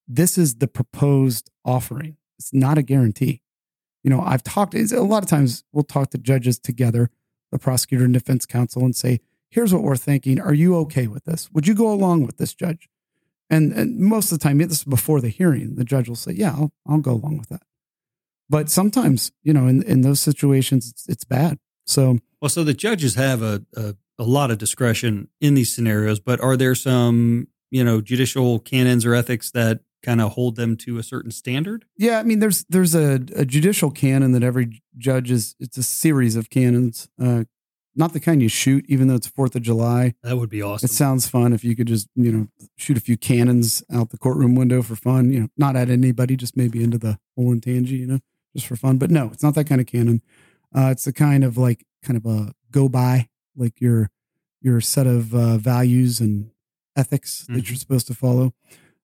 [0.09, 2.17] this is the proposed offering.
[2.39, 3.43] It's not a guarantee.
[4.03, 5.65] You know, I've talked a lot of times.
[5.73, 7.11] We'll talk to judges together,
[7.51, 10.41] the prosecutor and defense counsel, and say, here's what we're thinking.
[10.41, 11.51] Are you okay with this?
[11.53, 12.89] Would you go along with this, judge?
[13.51, 16.33] And, and most of the time, this is before the hearing, the judge will say,
[16.33, 17.63] yeah, I'll, I'll go along with that.
[18.49, 21.59] But sometimes, you know, in, in those situations, it's, it's bad.
[21.87, 26.19] So, well, so the judges have a, a, a lot of discretion in these scenarios,
[26.19, 30.77] but are there some, you know, judicial canons or ethics that kind of hold them
[30.79, 31.85] to a certain standard?
[31.97, 35.55] Yeah, I mean, there's there's a, a judicial canon that every judge is.
[35.61, 37.09] It's a series of canons.
[37.21, 37.45] Uh,
[37.95, 40.15] not the kind you shoot, even though it's Fourth of July.
[40.23, 40.87] That would be awesome.
[40.87, 44.19] It sounds fun if you could just, you know, shoot a few cannons out the
[44.19, 45.31] courtroom window for fun.
[45.31, 48.21] You know, not at anybody, just maybe into the Olentangy, you know,
[48.57, 48.97] just for fun.
[48.97, 50.23] But no, it's not that kind of cannon.
[50.75, 54.11] Uh, it's the kind of like kind of a go by, like your
[54.63, 56.51] your set of uh, values and
[56.97, 57.55] ethics mm-hmm.
[57.55, 58.55] that you're supposed to follow.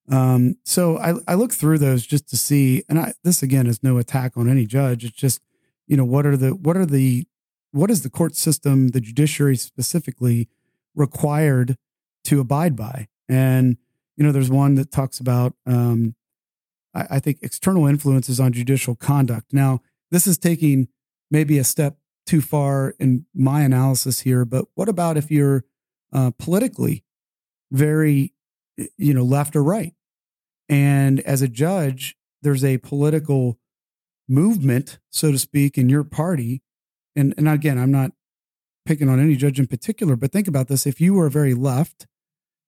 [0.09, 3.83] Um, so I, I look through those just to see, and I, this again is
[3.83, 5.03] no attack on any judge.
[5.05, 5.41] It's just,
[5.87, 7.25] you know, what are the what are the
[7.71, 10.49] what is the court system, the judiciary specifically,
[10.95, 11.77] required
[12.25, 13.07] to abide by?
[13.27, 13.77] And
[14.19, 16.13] you know, there's one that talks about, um,
[16.93, 19.53] I, I think, external influences on judicial conduct.
[19.53, 19.79] Now,
[20.11, 20.89] this is taking
[21.31, 25.63] maybe a step too far in my analysis here, but what about if you're
[26.11, 27.05] uh, politically
[27.71, 28.33] very,
[28.97, 29.93] you know, left or right?
[30.69, 33.57] And as a judge, there's a political
[34.27, 36.61] movement, so to speak, in your party
[37.15, 38.11] and and again, I'm not
[38.85, 42.07] picking on any judge in particular, but think about this: if you were very left,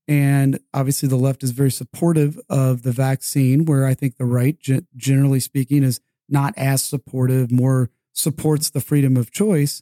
[0.07, 4.57] and obviously the left is very supportive of the vaccine, where I think the right,
[4.95, 9.81] generally speaking, is not as supportive, more supports the freedom of choice.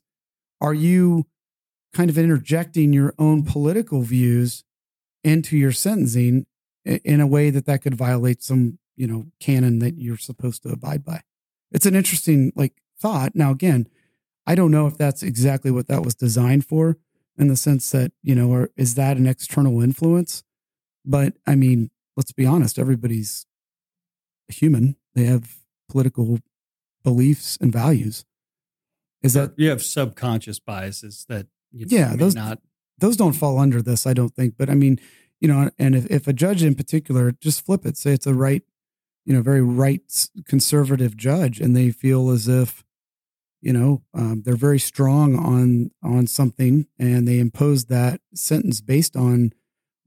[0.61, 1.25] Are you
[1.93, 4.63] kind of interjecting your own political views
[5.23, 6.45] into your sentencing
[6.85, 10.69] in a way that that could violate some you know canon that you're supposed to
[10.69, 11.21] abide by?
[11.71, 13.35] It's an interesting like thought.
[13.35, 13.87] Now again
[14.49, 16.97] I don't know if that's exactly what that was designed for
[17.37, 20.43] in the sense that, you know, or is that an external influence?
[21.05, 23.45] But I mean, let's be honest, everybody's
[24.47, 24.95] human.
[25.13, 26.39] They have political
[27.03, 28.25] beliefs and values.
[29.21, 32.59] Is that you have subconscious biases that yeah, those not
[32.97, 34.55] those don't fall under this, I don't think.
[34.57, 34.99] But I mean,
[35.39, 38.33] you know, and if, if a judge in particular, just flip it, say it's a
[38.33, 38.63] right,
[39.25, 40.01] you know, very right
[40.45, 42.83] conservative judge, and they feel as if
[43.61, 49.15] you know um, they're very strong on on something and they impose that sentence based
[49.15, 49.51] on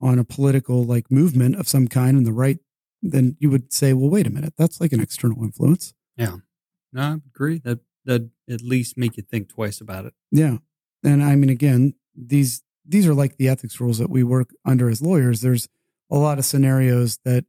[0.00, 2.58] on a political like movement of some kind in the right
[3.02, 5.94] then you would say well wait a minute that's like an external influence.
[6.16, 6.36] Yeah.
[6.92, 7.58] No i agree.
[7.58, 10.14] That that at least make you think twice about it.
[10.30, 10.58] Yeah.
[11.04, 14.88] And i mean again these these are like the ethics rules that we work under
[14.88, 15.68] as lawyers there's
[16.10, 17.44] a lot of scenarios that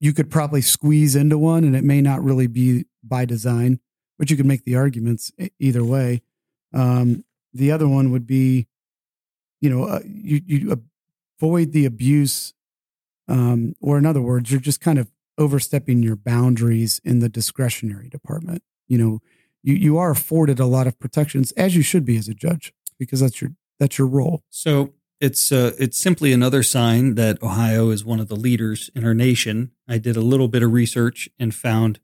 [0.00, 3.78] you could probably squeeze into one and it may not really be by design
[4.18, 6.22] but you could make the arguments either way.
[6.72, 8.66] Um, the other one would be,
[9.60, 10.82] you know, uh, you, you
[11.40, 12.54] avoid the abuse,
[13.28, 18.08] um, or in other words, you're just kind of overstepping your boundaries in the discretionary
[18.08, 18.62] department.
[18.86, 19.20] You know,
[19.62, 22.72] you, you are afforded a lot of protections as you should be as a judge
[22.98, 24.42] because that's your that's your role.
[24.50, 29.04] So it's uh, it's simply another sign that Ohio is one of the leaders in
[29.04, 29.70] our nation.
[29.88, 32.00] I did a little bit of research and found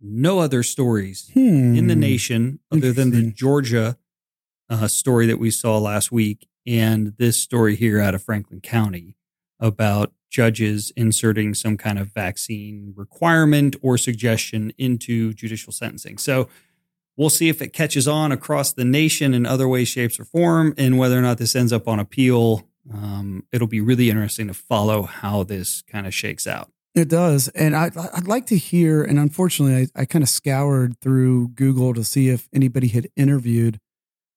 [0.00, 1.76] no other stories hmm.
[1.76, 3.96] in the nation other than the Georgia
[4.68, 9.16] uh, story that we saw last week and this story here out of Franklin County
[9.60, 16.18] about judges inserting some kind of vaccine requirement or suggestion into judicial sentencing.
[16.18, 16.48] So
[17.16, 20.74] we'll see if it catches on across the nation in other ways, shapes, or form,
[20.76, 22.66] and whether or not this ends up on appeal.
[22.92, 26.70] Um, it'll be really interesting to follow how this kind of shakes out.
[26.94, 27.48] It does.
[27.48, 31.94] And I, I'd like to hear, and unfortunately, I, I kind of scoured through Google
[31.94, 33.78] to see if anybody had interviewed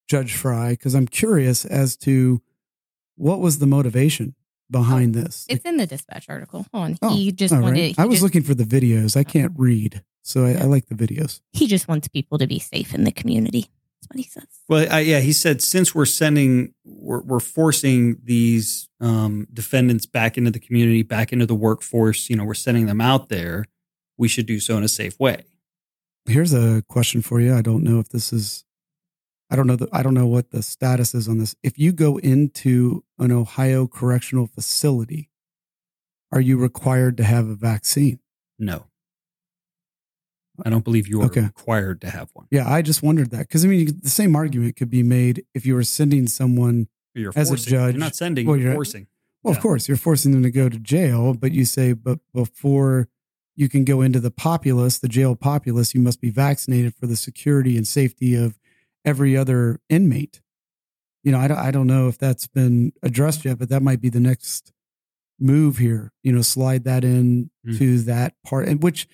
[0.08, 2.42] Judge Frye because I'm curious as to
[3.16, 4.36] what was the motivation
[4.70, 5.46] behind oh, this.
[5.50, 6.66] It's in the dispatch article.
[6.74, 6.98] Hold on.
[7.02, 7.72] Oh, he just wanted.
[7.72, 7.96] Right.
[7.96, 9.18] He I was just, looking for the videos.
[9.18, 11.40] I can't read, so I, I like the videos.
[11.54, 13.70] He just wants people to be safe in the community.
[14.02, 14.48] That's what he says.
[14.68, 20.36] Well, I, yeah, he said since we're sending, we're, we're forcing these um, defendants back
[20.38, 22.28] into the community, back into the workforce.
[22.30, 23.66] You know, we're sending them out there.
[24.18, 25.46] We should do so in a safe way.
[26.26, 27.54] Here's a question for you.
[27.56, 28.66] I don't know if this is
[29.52, 31.56] I don't know the, I don't know what the status is on this.
[31.62, 35.30] If you go into an Ohio correctional facility,
[36.32, 38.20] are you required to have a vaccine?
[38.58, 38.88] No.
[40.64, 41.42] I don't believe you are Okay.
[41.42, 42.48] required to have one.
[42.52, 45.44] Yeah, I just wondered that because I mean, could- the same argument could be made
[45.54, 46.88] if you were sending someone.
[47.14, 48.46] You're As a judge- you're not sending.
[48.46, 49.08] well, you're you're- forcing.
[49.44, 49.58] Well, Yeah.
[49.58, 53.08] of course, you're forcing them to go to jail, but you say, but before
[53.56, 57.16] you can go into the populace, the jail populace, you must be vaccinated for the
[57.16, 58.60] security and safety of
[59.06, 60.42] every other inmate.
[61.24, 64.02] You know, I don't, I don't know if that's been addressed yet, but that might
[64.02, 64.74] be the next
[65.40, 66.12] move here.
[66.24, 67.78] You know, slide that in Mm.
[67.78, 69.08] to that part, and which,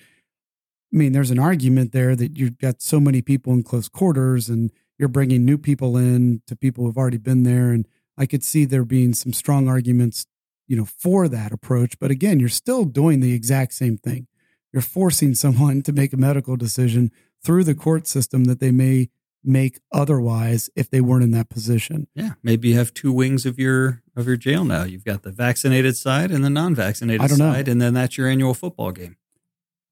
[0.92, 4.48] I mean, there's an argument there that you've got so many people in close quarters,
[4.48, 7.86] and you're bringing new people in to people who've already been there, and
[8.18, 10.26] I could see there being some strong arguments,
[10.68, 11.98] you know, for that approach.
[11.98, 14.26] But again, you're still doing the exact same thing.
[14.72, 17.10] You're forcing someone to make a medical decision
[17.42, 19.08] through the court system that they may
[19.44, 22.06] make otherwise if they weren't in that position.
[22.14, 24.84] Yeah, maybe you have two wings of your of your jail now.
[24.84, 27.52] You've got the vaccinated side and the non-vaccinated don't know.
[27.52, 29.16] side, and then that's your annual football game.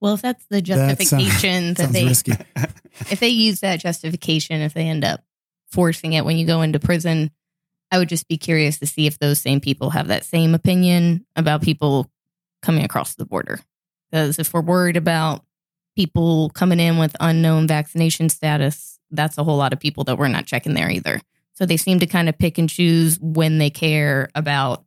[0.01, 2.33] Well, if that's the That sounds- justification that Sounds they risky.
[3.11, 5.23] if they use that justification, if they end up
[5.71, 7.31] forcing it when you go into prison,
[7.91, 11.27] I would just be curious to see if those same people have that same opinion
[11.37, 12.11] about people
[12.63, 13.61] coming across the border.
[14.11, 15.45] Because if we're worried about
[15.97, 20.29] people coming in with unknown vaccination status, that's a whole lot of people that we're
[20.29, 21.21] not checking there either.
[21.55, 24.85] So they seem to kind of pick and choose when they care about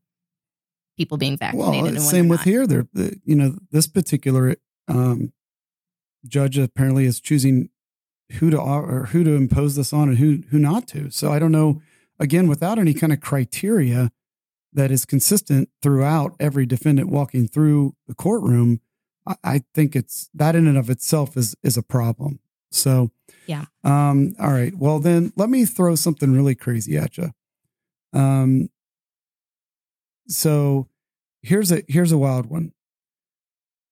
[0.98, 1.72] people being vaccinated.
[1.74, 2.48] Well, and when same with not.
[2.48, 2.68] here.
[2.68, 4.56] There, the- you know, this particular
[4.88, 5.34] um,
[6.26, 7.70] judge apparently is choosing
[8.34, 11.10] who to or who to impose this on and who who not to.
[11.12, 11.82] So I don't know.
[12.20, 14.12] Again, without any kind of criteria
[14.72, 18.82] that is consistent throughout every defendant walking through the courtroom,
[19.28, 22.40] I, I think it's that in and of itself is is a problem.
[22.72, 23.12] So
[23.46, 23.66] Yeah.
[23.84, 24.36] Um.
[24.40, 24.74] All right.
[24.76, 27.32] Well, then let me throw something really crazy at you.
[28.14, 28.70] Um.
[30.28, 30.88] So
[31.42, 32.74] here's a here's a wild one.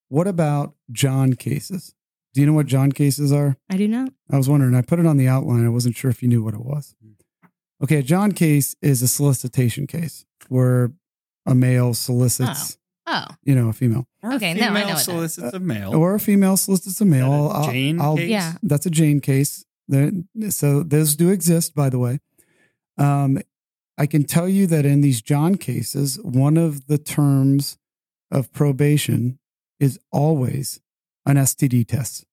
[0.07, 1.93] What about John cases?
[2.33, 3.57] Do you know what John cases are?
[3.69, 4.13] I do not.
[4.29, 4.73] I was wondering.
[4.75, 5.65] I put it on the outline.
[5.65, 6.95] I wasn't sure if you knew what it was.
[7.83, 10.91] Okay, a John case is a solicitation case where
[11.45, 12.77] a male solicits,
[13.07, 15.53] Oh, you know, a female, Or Okay, a no, I know female what that solicits
[15.53, 15.95] a male.
[15.95, 17.25] or a female solicits a male.
[17.25, 18.29] Is that a I'll- I'll- Jane I'll- case?
[18.29, 18.53] Yeah.
[18.63, 19.65] That's a Jane case.
[19.87, 20.11] There,
[20.49, 22.19] so those do exist, by the way.
[22.97, 23.39] Um,
[23.97, 27.77] I can tell you that in these John cases, one of the terms
[28.29, 29.39] of probation
[29.81, 30.79] is always
[31.25, 32.25] an STD test.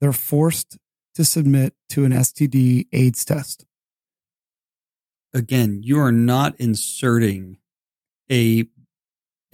[0.00, 0.78] They're forced
[1.16, 3.66] to submit to an STD AIDS test.
[5.34, 7.58] Again, you are not inserting
[8.30, 8.66] a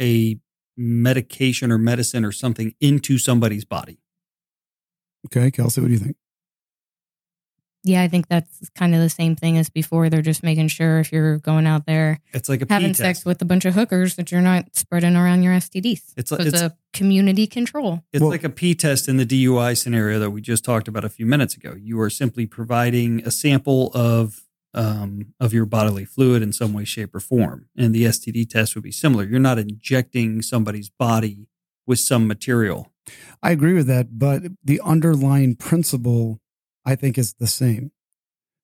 [0.00, 0.38] a
[0.76, 3.98] medication or medicine or something into somebody's body.
[5.26, 6.16] Okay, Kelsey, what do you think?
[7.84, 8.02] Yeah.
[8.02, 10.08] I think that's kind of the same thing as before.
[10.08, 13.40] They're just making sure if you're going out there It's like a having sex with
[13.42, 16.14] a bunch of hookers that you're not spreading around your STDs.
[16.16, 18.02] It's So it's, it's- a community control.
[18.12, 21.04] It's Well- like a P test in the DUI scenario that we just talked about
[21.04, 21.74] a few minutes ago.
[21.78, 24.42] You are simply providing a sample of
[24.74, 28.74] um, of your bodily fluid in some way, shape, or form, and the STD test
[28.74, 29.24] would be similar.
[29.24, 31.48] You're not injecting somebody's body
[31.86, 32.92] with some material.
[33.42, 36.40] I agree with that, but the underlying principle,
[36.88, 37.92] I think, is the same.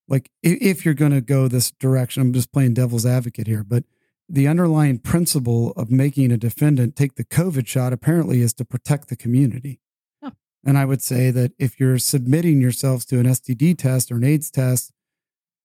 [0.08, 3.84] Like, if you're going to go this direction, I'm just playing devil's advocate here, but
[4.28, 9.08] the underlying principle of making a defendant take the COVID shot apparently is to protect
[9.08, 9.78] the community.
[10.22, 10.32] Oh.
[10.64, 14.24] And I would say that if you're submitting yourselves to an STD test or an
[14.24, 14.90] AIDS test,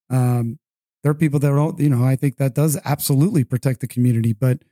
[0.10, 0.60] um,
[1.02, 4.34] there are people that don't, you know, I think that does absolutely protect the community,
[4.34, 4.64] but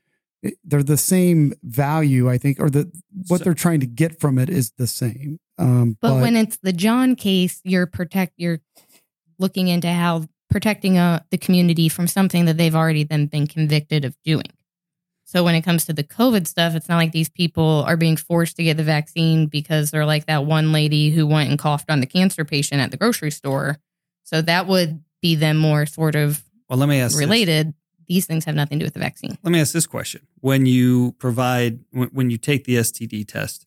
[0.65, 2.91] they're the same value, I think, or the
[3.30, 5.39] what So- they're trying to get from it is the same.
[5.58, 8.60] Um, But, when it's the John case, you're protect you're
[9.39, 14.06] looking into how protecting uh, the community from something that they've already then been convicted
[14.06, 14.52] of doing.
[15.26, 18.16] So when it comes to the COVID stuff, it's not like these people are being
[18.16, 21.89] forced to get the vaccine because they're like that one lady who went and coughed
[21.89, 23.78] on the cancer patient at the grocery store.
[24.24, 27.20] So that would be them more sort of Well, let me ask this.
[27.20, 27.74] related.
[28.08, 29.38] These things have nothing to do with the vaccine.
[29.43, 33.66] Let me ask this question: When you provide, when, when you take the STD test,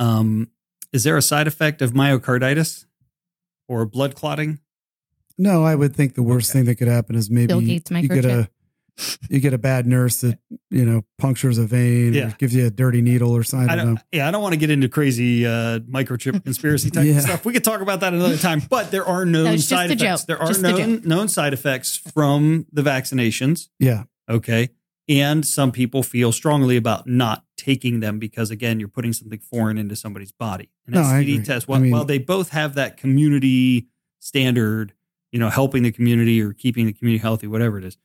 [0.00, 0.50] um,
[0.92, 2.84] is there a side effect of myocarditis
[3.68, 4.60] or blood clotting?
[5.40, 6.58] no, I would think the worst Okay.
[6.60, 8.48] thing that could happen is maybe Bill Gates you get a
[9.30, 12.28] you get a bad nurse that you know punctures a vein Yeah.
[12.28, 13.70] or gives you a dirty needle or something.
[13.70, 14.00] I I don't, don't, know.
[14.10, 17.18] yeah, I don't want to get into crazy uh, microchip conspiracy type Yeah.
[17.18, 17.44] of stuff.
[17.44, 18.60] We could talk about that another time.
[18.68, 20.22] But there are known No, side effects.
[20.22, 20.26] joke.
[20.26, 23.68] There are Just a known known side effects from the vaccinations.
[23.78, 24.70] Yeah, Okay,
[25.08, 29.78] And some people feel strongly about not taking them because, again, you're putting something foreign
[29.78, 30.68] into somebody's body.
[30.86, 31.44] An No, I STD agree.
[31.44, 33.88] test, I while, mean- while they both have that community
[34.20, 34.92] standard,
[35.32, 37.96] you know, helping the community or keeping the community healthy, whatever it is,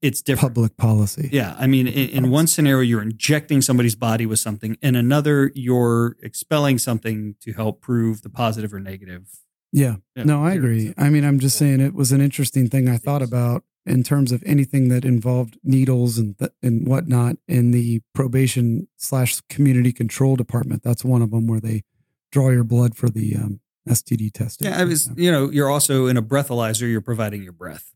[0.00, 0.54] it's different.
[0.54, 1.28] Public policy.
[1.32, 5.52] Yeah, I mean, in, in one scenario, you're injecting somebody's body with something, in another,
[5.54, 9.28] you're expelling something to help prove the positive or negative.
[9.72, 9.96] Yeah.
[10.16, 10.92] Yeah, No, I agree.
[10.98, 14.32] I mean, I'm just saying it was an interesting thing I thought about in terms
[14.32, 20.36] of anything that involved needles and th- and whatnot in the probation slash community control
[20.36, 20.82] department.
[20.82, 21.82] That's one of them where they
[22.30, 24.68] draw your blood for the um, STD testing.
[24.68, 27.92] Yeah, I was, you know, you're also in a breathalyzer, you're providing your breath.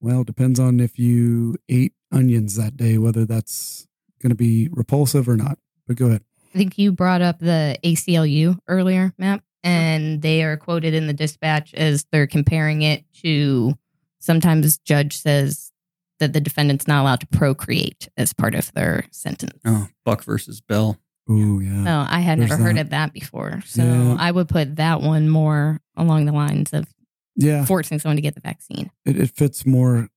[0.00, 3.86] Well, it depends on if you ate onions that day, whether that's
[4.22, 5.58] going to be repulsive or not.
[5.86, 6.22] But go ahead.
[6.54, 11.12] I think you brought up the ACLU earlier, Matt, and they are quoted in the
[11.12, 13.76] dispatch as they're comparing it to
[14.18, 15.72] sometimes judge says
[16.18, 19.60] that the defendant's not allowed to procreate as part of their sentence.
[19.64, 20.98] Oh, Buck versus Bell.
[21.28, 21.84] Oh, yeah.
[21.84, 22.82] So I had There's never heard that.
[22.82, 23.62] of that before.
[23.66, 24.16] So Yeah.
[24.18, 26.86] I would put that one more along the lines of
[27.34, 27.64] Yeah.
[27.64, 28.90] forcing someone to get the vaccine.
[29.04, 30.08] It, it fits more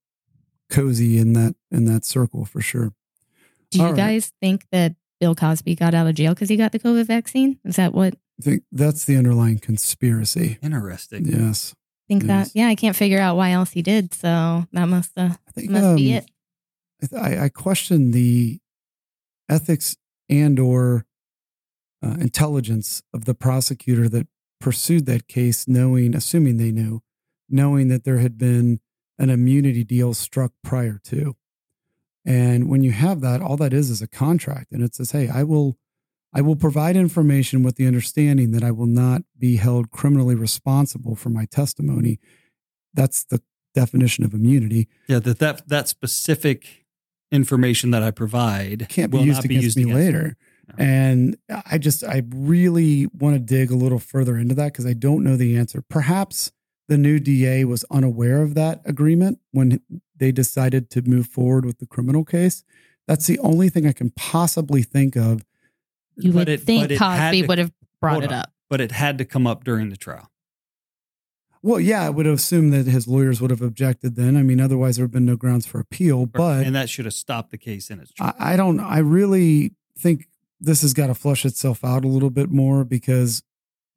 [0.69, 2.93] cozy in that in that circle for sure.
[3.71, 3.97] Do you All right.
[3.97, 7.59] guys think that Bill Cosby got out of jail because he got the COVID vaccine?
[7.65, 10.57] Is that what I think that's the underlying conspiracy.
[10.61, 11.25] Interesting.
[11.25, 11.75] Yes.
[12.09, 12.49] Think that?
[12.53, 14.13] Yeah, I can't figure out why else he did.
[14.13, 16.31] So that must uh, think must be um, it.
[17.01, 18.59] I, th- I, I question the
[19.47, 19.95] ethics
[20.27, 21.05] and or
[22.03, 24.27] uh, intelligence of the prosecutor that
[24.59, 27.01] pursued that case, knowing, assuming they knew,
[27.49, 28.79] knowing that there had been
[29.17, 31.35] an immunity deal struck prior to.
[32.25, 35.29] And when you have that, all that is is a contract, and it says, "Hey,
[35.29, 35.77] I will,
[36.33, 41.15] I will provide information with the understanding that I will not be held criminally responsible
[41.15, 42.19] for my testimony."
[42.93, 43.41] That's the
[43.73, 44.87] definition of immunity.
[45.07, 46.85] Yeah, that that that specific
[47.31, 50.35] information that I provide can't be used against me later.
[50.67, 50.75] No.
[50.77, 54.93] And I just, I really want to dig a little further into that because I
[54.93, 55.81] don't know the answer.
[55.81, 56.51] Perhaps
[56.87, 59.81] the new DA was unaware of that agreement when
[60.15, 62.63] they decided to move forward with the criminal case.
[63.07, 65.43] That's the only thing I can possibly think of.
[66.23, 68.39] You would it- think but it had Cosby to- would have brought hold it on.
[68.39, 68.53] up.
[68.69, 70.29] But it had to come up during the trial.
[71.61, 74.37] Well, yeah, I would assume that his lawyers would have objected then.
[74.37, 76.25] I mean, otherwise there would have been no grounds for appeal.
[76.25, 78.37] But and that should have stopped the case in its tracks.
[78.39, 78.79] I, I don't.
[78.79, 80.27] I really think
[80.61, 83.43] this has got to flush itself out a little bit more because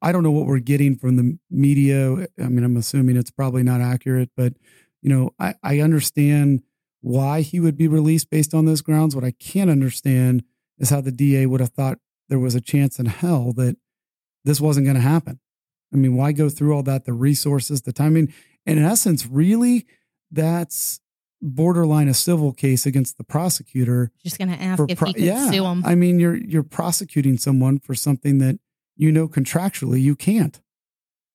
[0.01, 2.27] I don't know what we're getting from the media.
[2.37, 4.53] I mean, I'm assuming it's probably not accurate, but
[5.01, 6.63] you know, I, I understand
[6.99, 9.15] why he would be released based on those grounds.
[9.15, 10.43] What I can't understand
[10.79, 11.99] is how the DA would have thought
[12.29, 13.77] there was a chance in hell that
[14.45, 15.39] this wasn't going to happen.
[15.93, 17.05] I mean, why go through all that?
[17.05, 18.33] The resources, the timing.
[18.65, 19.85] And in essence, really,
[20.31, 20.99] that's
[21.43, 25.23] borderline a civil case against the prosecutor Just gonna ask for if pro- he could
[25.23, 25.51] yeah.
[25.51, 25.83] sue him.
[25.85, 28.59] I mean, you're you're prosecuting someone for something that
[28.95, 30.61] you know contractually you can't.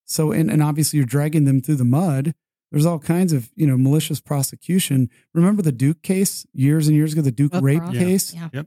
[0.07, 2.35] So and and obviously you're dragging them through the mud.
[2.73, 5.11] There's all kinds of you know malicious prosecution.
[5.35, 7.93] Remember the Duke case years and years ago, the Duke Book rape Ross.
[7.93, 8.35] case.
[8.35, 8.63] Yeah.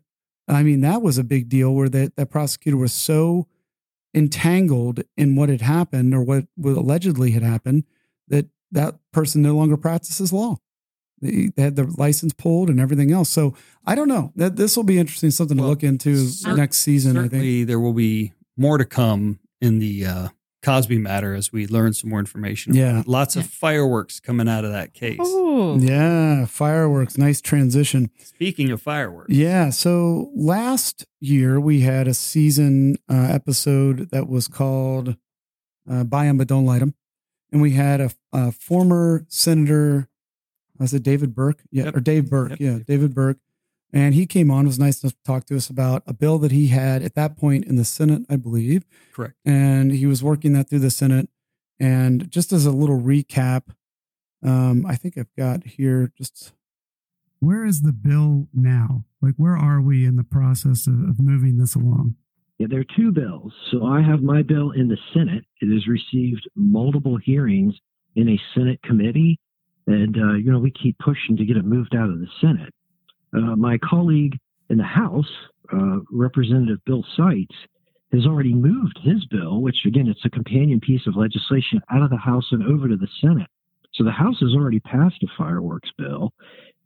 [0.52, 3.48] I mean, that was a big deal where that that prosecutor was so
[4.14, 7.86] entangled in what had happened or what, what allegedly had happened
[8.28, 10.58] that that person no longer practices law.
[11.22, 13.30] They, they had their license pulled and everything else.
[13.30, 14.32] So I don't know.
[14.36, 17.18] That this will be interesting, something to look into next season.
[17.18, 17.68] I think.
[17.68, 20.28] There will be more to come in the uh,
[20.64, 22.76] Cosby matter as we learn some more information.
[22.76, 23.02] Yeah.
[23.08, 23.50] lots of Yeah.
[23.52, 25.20] fireworks coming out of that case.
[25.20, 25.78] Ooh.
[25.80, 27.18] Yeah, fireworks.
[27.18, 28.10] Nice transition.
[28.24, 29.72] Speaking of fireworks, Yeah.
[29.72, 35.16] So last year we had a season uh, episode that was called
[35.90, 36.94] uh, "Buy 'Em But Don't Light 'Em,"
[37.52, 40.08] and we had a, a former senator.
[40.78, 41.62] Was it David Burke?
[41.72, 41.96] Yeah, Yep.
[41.96, 42.50] or Dave Burke?
[42.52, 42.60] Yep.
[42.60, 43.38] Yeah, David Burke.
[43.94, 44.66] And he came on.
[44.66, 47.16] It was nice enough to talk to us about a bill that he had at
[47.16, 48.86] that point in the Senate, I believe.
[49.14, 49.36] correct.
[49.46, 51.30] and he was working that through the Senate.
[51.80, 53.64] And just as a little recap,
[54.44, 56.54] um, I think I've got here just
[57.40, 59.04] where is the bill now?
[59.22, 62.16] Like, where are we in the process of, of moving this along?
[62.60, 63.52] Yeah, there are two bills.
[63.72, 65.46] So I have my bill in the Senate.
[65.60, 67.74] It has received multiple hearings
[68.16, 69.40] in a Senate committee.
[69.88, 72.72] And, uh, you know, we keep pushing to get it moved out of the Senate.
[73.36, 74.38] Uh, my colleague
[74.70, 75.32] in the House,
[75.74, 77.56] uh, Representative Bill Seitz,
[78.12, 82.10] has already moved his bill, which again, it's a companion piece of legislation out of
[82.10, 83.48] the House and over to the Senate.
[83.94, 86.34] So the House has already passed a fireworks bill.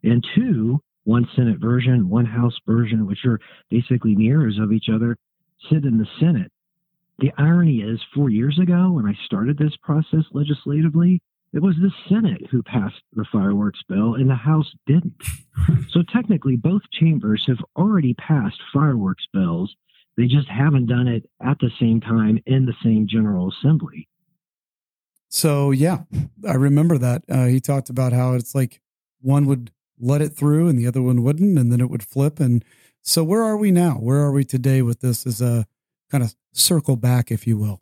[0.04, 3.40] And two, one Senate version, one House version, which are
[3.70, 5.18] basically mirrors of each other,
[5.70, 6.52] sit in the Senate.
[7.20, 11.22] The irony is, four years ago, when I started this process legislatively,
[11.56, 15.24] It was the Senate who passed the fireworks bill and the House didn't.
[15.90, 19.74] so technically, both chambers have already passed fireworks bills.
[20.18, 24.10] They just haven't done it at the same time in the same General Assembly.
[25.30, 26.00] So, yeah,
[26.46, 27.24] I remember that.
[27.30, 28.82] Uh, he talked about how it's like
[29.22, 32.42] one would let it through and the other one wouldn't, and then it would flip.
[32.42, 32.66] And
[33.02, 33.94] so, where are we now?
[33.94, 35.66] Where are we today with this as a
[36.12, 37.82] kind of circle back, if you will?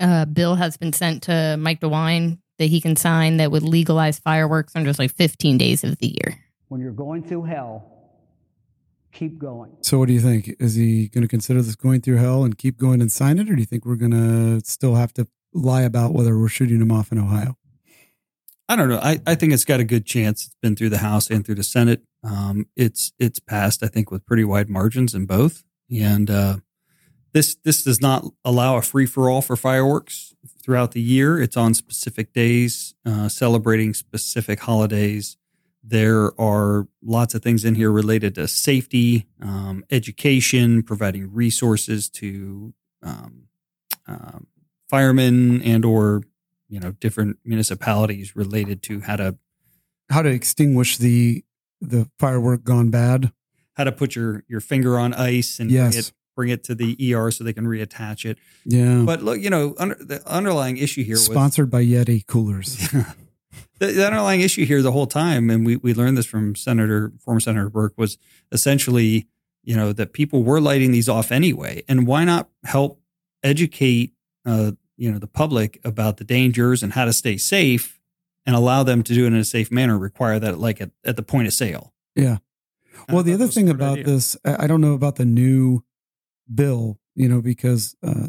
[0.00, 4.18] Uh, bill has been sent to Mike DeWine that he can sign that would legalize
[4.18, 6.38] fireworks on just like 15 days of the year.
[6.68, 7.96] When you're going through hell,
[9.12, 9.76] keep going.
[9.82, 10.54] So, what do you think?
[10.58, 13.48] Is he going to consider this going through hell and keep going and sign it,
[13.48, 16.80] or do you think we're going to still have to lie about whether we're shooting
[16.80, 17.56] him off in Ohio?
[18.68, 18.98] I don't know.
[18.98, 20.46] I, I think it's got a good chance.
[20.46, 22.02] It's been through the House and through the Senate.
[22.24, 25.62] Um, it's it's passed, I think, with pretty wide margins in both.
[25.88, 26.56] And uh,
[27.36, 31.38] this this does not allow a free for all for fireworks throughout the year.
[31.38, 35.36] It's on specific days, uh, celebrating specific holidays.
[35.84, 42.72] There are lots of things in here related to safety, um, education, providing resources to
[43.02, 43.48] um,
[44.08, 44.46] um,
[44.88, 46.22] firemen and or
[46.68, 49.36] you know different municipalities related to how to
[50.08, 51.44] how to extinguish the
[51.82, 53.30] the firework gone bad.
[53.74, 55.94] how to put your your finger on ice and Yes.
[55.96, 58.38] it bring it to the ER so they can reattach it.
[58.64, 59.02] Yeah.
[59.04, 62.76] But look, you know, under, the underlying issue here was Sponsored by Yeti coolers.
[63.78, 67.12] the, the underlying issue here the whole time, and we we learned this from Senator
[67.18, 68.18] former Senator Burke was
[68.52, 69.26] essentially,
[69.64, 73.00] you know, that people were lighting these off anyway, and why not help
[73.42, 74.12] educate,
[74.44, 77.98] uh, you know, the public about the dangers and how to stay safe,
[78.44, 79.98] and allow them to do it in a safe manner.
[79.98, 81.92] Require that like at, at the point of sale.
[82.14, 82.38] Yeah.
[83.10, 84.04] Well, the other was thing about idea.
[84.04, 85.84] this, I don't know about the new
[86.52, 88.28] bill, you know, because uh,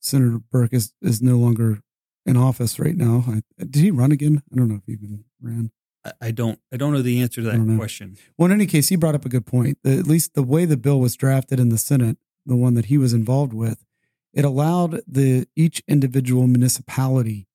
[0.00, 1.80] Senator Burke is, is no longer
[2.26, 3.24] in office right now.
[3.26, 4.42] I, did he run again?
[4.52, 5.70] I don't know if he even ran.
[6.04, 8.16] I, I don't I don't know the answer to that question.
[8.36, 9.78] Well, in any case, he brought up a good point.
[9.84, 12.98] At least the way the bill was drafted in the Senate, the one that he
[12.98, 13.84] was involved with,
[14.32, 17.48] it allowed the each individual municipality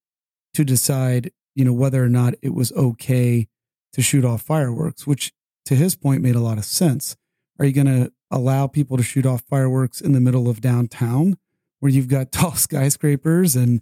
[0.53, 3.47] to decide, you know, whether or not it was okay
[3.93, 5.33] to shoot off fireworks, which
[5.65, 7.15] to his point made a lot of sense.
[7.59, 11.37] Are you going to allow people to shoot off fireworks in the middle of downtown
[11.79, 13.81] where you've got tall skyscrapers and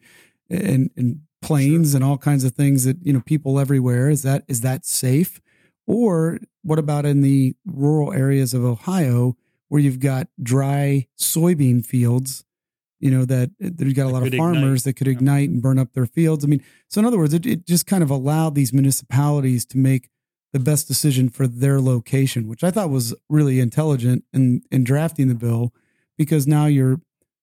[0.49, 4.09] and, and planes and all kinds of things that, you know, people everywhere?
[4.09, 5.41] Is that is that safe?
[5.87, 9.35] Or what about in the rural areas of Ohio
[9.69, 12.43] where you've got dry soybean fields,
[12.99, 14.83] you know, that, you've got a lot of farmers ignite.
[14.83, 15.13] that could Yeah.
[15.13, 16.43] ignite and burn up their fields.
[16.43, 19.77] I mean, so in other words, it, it just kind of allowed these municipalities to
[19.77, 20.09] make
[20.53, 25.27] the best decision for their location, which I thought was really intelligent in, in drafting
[25.27, 25.73] the bill
[26.17, 26.99] because now you're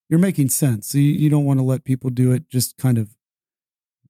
[0.09, 0.89] you're making sense.
[0.89, 3.11] So you, you don't want to let people do it just kind of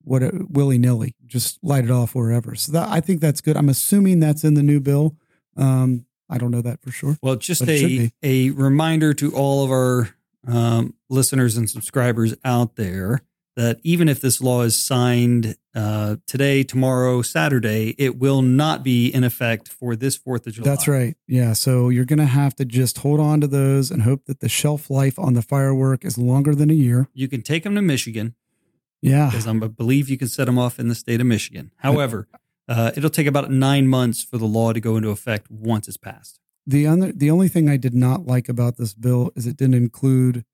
[0.03, 2.55] what willy nilly, just light it off wherever.
[2.55, 3.57] So that I think that's good.
[3.57, 5.17] I'm assuming that's in the new bill.
[5.57, 7.19] Um, I don't know that for sure.
[7.23, 10.15] Well, just But it should a, a reminder to all of our
[10.47, 13.23] um, listeners and subscribers out there
[13.59, 19.09] that even if this law is signed uh, today, tomorrow, Saturday, it will not be
[19.09, 20.71] in effect for this 4th of July.
[20.71, 21.17] That's right.
[21.27, 21.55] Yeah.
[21.55, 24.49] So you're going to have to just hold on to those and hope that the
[24.49, 27.09] shelf life on the firework is longer than a year.
[27.13, 28.37] You can take them to Michigan
[29.03, 29.27] Yeah.
[29.29, 31.73] because I believe you can set them off in the state of Michigan.
[31.79, 32.29] However,
[32.69, 35.97] uh, it'll take about nine months for the law to go into effect once it's
[35.97, 36.39] passed.
[36.65, 39.75] The other, the only thing I did not like about this bill is it didn't
[39.75, 40.45] include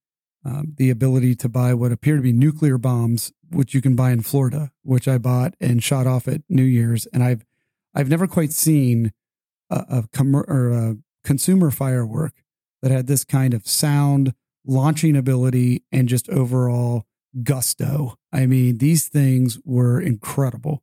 [0.44, 4.10] um, the ability to buy what appear to be nuclear bombs, which you can buy
[4.10, 7.44] in Florida, which I bought and shot off at New Year's, and I've
[7.94, 9.12] I've never quite seen
[9.70, 12.32] a, a, or a consumer firework
[12.82, 14.34] that had this kind of sound,
[14.66, 17.06] launching ability, and just overall
[17.42, 18.16] gusto.
[18.32, 20.82] I mean, these things were incredible.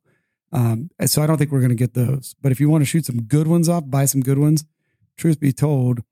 [0.52, 2.34] Um, so I don't think we're going to get those.
[2.42, 4.64] But if you want to shoot some good ones off, buy some good ones.
[5.16, 6.02] Truth be told,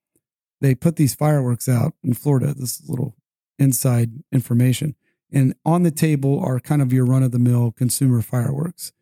[0.60, 2.54] they put these fireworks out in Florida.
[2.54, 3.16] This little
[3.60, 4.94] inside information.
[5.32, 8.92] And on the table are kind of your run of the mill consumer fireworks.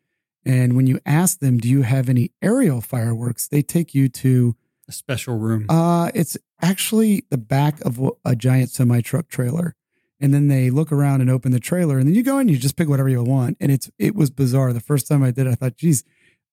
[0.45, 3.47] And when you ask them, do you have any aerial fireworks?
[3.47, 4.55] They take you to,
[4.87, 5.65] A special room.
[5.69, 9.75] uh, it's actually the back of a giant semi truck trailer.
[10.21, 12.57] And then they look around and open the trailer, and then you go in, you
[12.57, 13.55] just pick whatever you want.
[13.61, 14.73] And it's it was bizarre.
[14.73, 16.03] The first time I did, it, I thought, geez,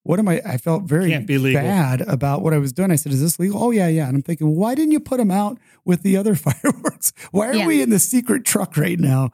[0.07, 0.40] what am I?
[0.44, 1.61] I felt very Can't be legal.
[1.62, 2.90] bad about what I was doing.
[2.90, 4.07] I said, "Is this legal?" Oh yeah, yeah.
[4.07, 7.12] And I'm thinking, why didn't you put them out with the other fireworks?
[7.32, 7.66] Why are Yeah.
[7.66, 9.30] we in the secret truck right now?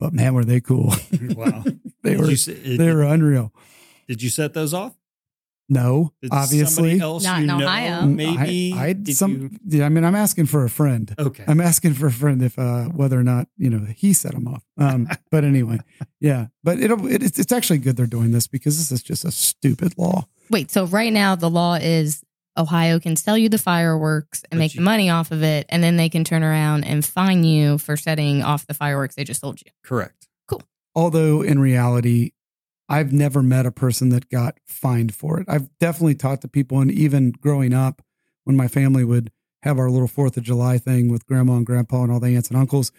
[0.00, 0.92] But man, were they cool?
[1.36, 1.64] wow.
[2.02, 3.52] they Did were you, se- uh, they were unreal.
[4.08, 4.94] did you set those off?
[5.68, 6.66] No, Did obviously.
[6.98, 8.06] somebody else Not you in know, Ohio.
[8.06, 8.72] Maybe.
[8.74, 9.32] I, I Did some.
[9.62, 11.14] you- Yeah, I mean, I'm asking for a friend.
[11.18, 11.44] okay.
[11.46, 14.48] I'm asking for a friend if uh, whether or not you know he set him
[14.48, 14.62] off.
[14.78, 15.78] Um, but anyway,
[16.20, 16.46] yeah.
[16.64, 19.30] But it'll it, it's it's actually good they're doing this because this is just a
[19.30, 20.26] stupid law.
[20.50, 22.22] Wait, so right now the law is
[22.56, 25.66] Ohio can sell you the fireworks and But make you- the money off of it,
[25.68, 29.24] and then they can turn around and fine you for setting off the fireworks they
[29.24, 29.70] just sold you.
[29.84, 30.28] Correct.
[30.48, 30.62] Cool.
[30.94, 32.32] Although in reality,
[32.88, 35.46] I've never met a person that got fined for it.
[35.48, 38.02] I've definitely talked to people, and even growing up,
[38.44, 39.30] when my family would
[39.62, 42.48] have our little Fourth of July thing with grandma and grandpa and all the aunts
[42.48, 42.92] and uncles,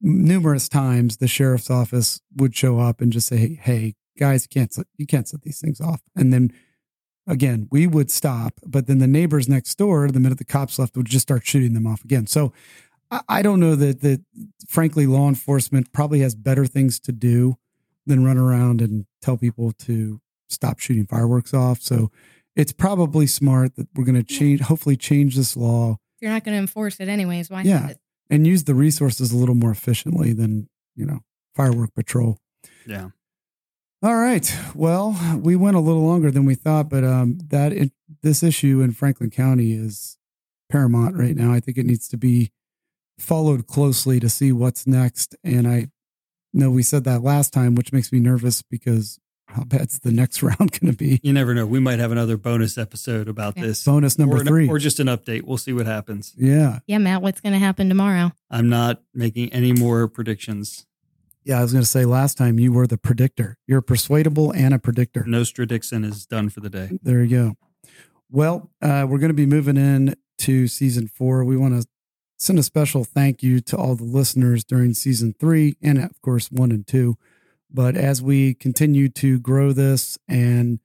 [0.00, 4.72] numerous times the sheriff's office would show up and just say, "Hey, guys, you can't
[4.72, 6.52] set- you can't set these things off," and then.
[7.26, 10.96] Again, we would stop, but then the neighbors next door, the minute the cops left,
[10.96, 12.26] would just start shooting them off again.
[12.26, 12.52] So
[13.10, 14.22] I, I don't know that that
[14.66, 17.56] frankly law enforcement probably has better things to do
[18.10, 21.80] than run around and tell people to stop shooting fireworks off.
[21.80, 22.10] So
[22.56, 26.54] it's probably smart that we're going to change, hopefully change this law you're not going
[26.54, 27.78] to enforce it anyways, why Yeah.
[27.88, 27.96] have
[28.28, 31.20] and use the resources a little more efficiently than, you know,
[31.56, 32.36] firework patrol.
[32.86, 33.08] Yeah.
[34.02, 34.54] All right.
[34.74, 37.92] Well, we went a little longer than we thought, but um, that it,
[38.22, 40.18] this issue in Franklin County is
[40.70, 41.52] paramount right now.
[41.52, 42.50] I think it needs to be
[43.18, 45.34] followed closely to see what's next.
[45.42, 45.88] And I
[46.52, 50.42] know we said that last time, which makes me nervous because how bad's the next
[50.44, 51.20] round going to be?
[51.22, 51.66] You never know.
[51.66, 53.64] We might have another bonus episode about Yeah.
[53.66, 53.84] this.
[53.84, 54.68] Bonus number or, an- three.
[54.68, 55.42] or just an update.
[55.42, 56.32] We'll see what happens.
[56.36, 56.80] yeah.
[56.86, 58.32] Yeah, Matt, what's going to happen tomorrow?
[58.50, 60.86] I'm not making any more predictions.
[61.44, 61.58] Yeah.
[61.58, 63.56] I was going to say last time you were the predictor.
[63.66, 65.24] You're persuadable and a predictor.
[65.26, 66.98] Nostra Dixon is done for the day.
[67.02, 67.56] There you go.
[68.30, 71.44] Well, uh, we're going to be moving in to season four.
[71.44, 71.88] We want to
[72.40, 76.50] send a special thank you to all the listeners during season three and, of course,
[76.50, 77.18] one and two.
[77.70, 80.80] But as we continue to grow this and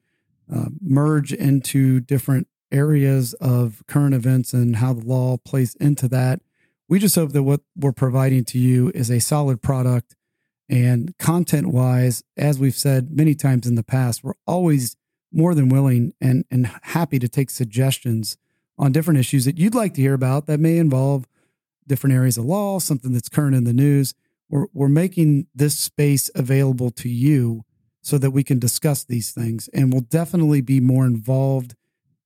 [0.54, 6.42] uh, merge into different areas of current events and how the law plays into that,
[6.90, 10.14] we just hope that what we're providing to you is a solid product.
[10.68, 14.98] And content wise, as we've said many times in the past, we're always
[15.32, 18.36] more than willing and, and happy to take suggestions
[18.78, 21.26] on different issues that you'd like to hear about that may involve
[21.88, 24.14] different areas of law, something that's current in the news.
[24.50, 27.64] We're, we're making this space available to you
[28.02, 29.68] so that we can discuss these things.
[29.74, 31.76] And we'll definitely be more involved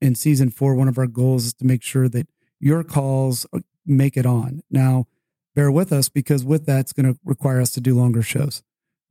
[0.02, 0.76] in season four.
[0.76, 2.28] One of our goals is to make sure that
[2.60, 4.62] your calls uh, make it on.
[4.70, 5.08] Now,
[5.56, 8.62] bear with us because with that, it's going to require us to do longer shows.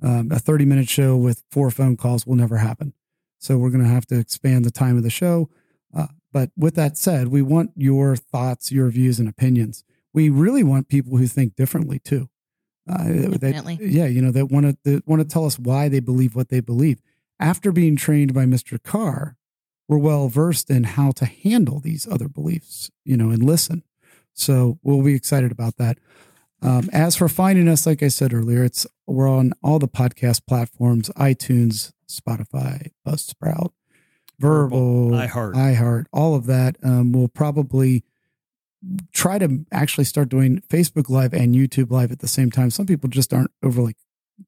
[0.03, 2.92] Um, a 30 minute show with four phone calls will never happen.
[3.38, 5.49] So we're going to have to expand the time of the show.
[5.96, 9.84] Uh, but with that said, we want your thoughts, your views, and opinions.
[10.19, 12.29] We really want people who think differently too.
[12.91, 13.79] Uh, that- Definitely.
[13.89, 16.49] yeah, you know, that want to that want to tell us why they believe what
[16.49, 17.01] they believe.
[17.39, 18.83] After being trained by Mr.
[18.83, 19.37] Carr,
[19.87, 23.85] we're well versed in how to handle these other beliefs, you know, and listen.
[24.35, 25.99] So we'll be excited about that.
[26.62, 30.47] Um, as for finding us, like I said earlier, it's we're on all the podcast
[30.49, 33.71] platforms: iTunes, Spotify, Buzzsprout,
[34.41, 35.55] Verbal, iHeart.
[35.55, 36.77] iHeart, all of that.
[36.83, 38.03] Um, we'll probably
[39.12, 42.70] try to actually start doing Facebook Live and YouTube Live at the same time.
[42.70, 43.97] Some people just aren't overly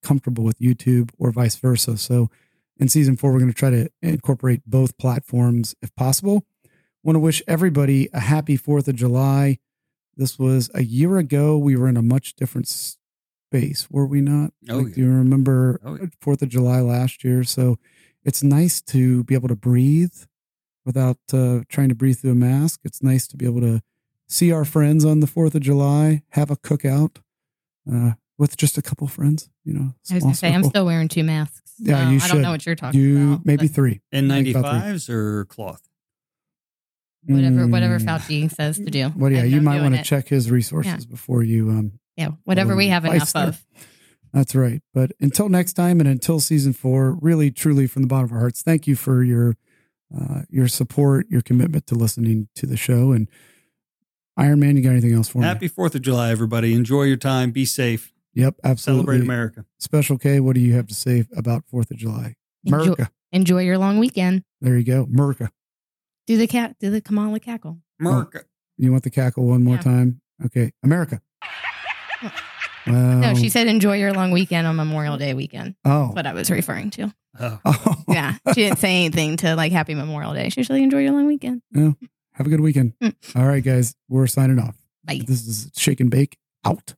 [0.02, 1.96] comfortable with YouTube or vice versa.
[1.98, 2.30] So
[2.78, 6.44] in season four, we're going to try to incorporate both platforms if possible.
[7.02, 9.58] Want to wish everybody a happy 4th of July.
[10.16, 11.56] This was a year ago.
[11.58, 14.52] We were in a much different space, were we not?
[14.68, 14.94] Oh, Like, yeah.
[14.94, 16.06] Do you remember Oh, yeah.
[16.22, 17.42] 4th of July last year?
[17.42, 17.78] So
[18.24, 20.12] it's nice to be able to breathe
[20.84, 22.80] without uh, trying to breathe through a mask.
[22.84, 23.80] It's nice to be able to
[24.30, 27.16] see our friends on the 4th of July, have a cookout
[27.92, 29.94] uh, with just a couple friends, you know.
[30.10, 31.72] I was going to say, I'm still wearing two masks.
[31.78, 32.32] Yeah, so you I should.
[32.34, 33.46] don't know what you're talking you about.
[33.46, 34.00] maybe three.
[34.14, 35.82] N95s or cloth?
[37.26, 38.04] Whatever, whatever Mm.
[38.06, 39.12] Fauci says to do.
[39.16, 41.68] Well, yeah, And you I'm might want to check his resources before you.
[41.70, 43.48] Um, Yeah, whatever we have enough there.
[43.48, 43.66] of.
[44.32, 44.80] that's right.
[44.94, 48.38] But until next time, and until season four, really, truly, from the bottom of our
[48.40, 49.56] hearts, thank you for your
[50.18, 53.12] uh, your support, your commitment to listening to the show.
[53.12, 53.28] And
[54.40, 55.44] Iron Man, you got anything else for me?
[55.44, 56.72] Happy 4th of July, everybody.
[56.74, 57.50] Enjoy your time.
[57.50, 58.12] Be safe.
[58.34, 59.04] Yep, absolutely.
[59.04, 59.64] Celebrate America.
[59.78, 62.36] Special K, what do you have to say about Fourth of July?
[62.64, 63.10] Enjoy- America.
[63.32, 64.42] Enjoy your long weekend.
[64.62, 65.50] There you go, America.
[66.26, 67.80] Do the cat, do the Kamala cackle.
[68.00, 68.40] America.
[68.44, 69.82] Oh, you want the cackle one more Yeah.
[69.82, 70.20] time?
[70.46, 71.20] Okay, America.
[72.22, 72.32] Well,
[72.86, 75.74] No, she said enjoy your long weekend on Memorial Day weekend.
[75.84, 77.12] Oh, What I was referring to.
[77.38, 77.60] Oh.
[77.66, 78.04] oh.
[78.08, 80.48] Yeah, she didn't say anything to like Happy Memorial Day.
[80.48, 81.62] She was like enjoy your long weekend.
[82.40, 82.94] Have a good weekend.
[83.02, 83.14] Mm.
[83.36, 84.74] All right, guys, we're signing off.
[85.04, 85.20] Bye.
[85.26, 86.94] This is Shake and Bake out.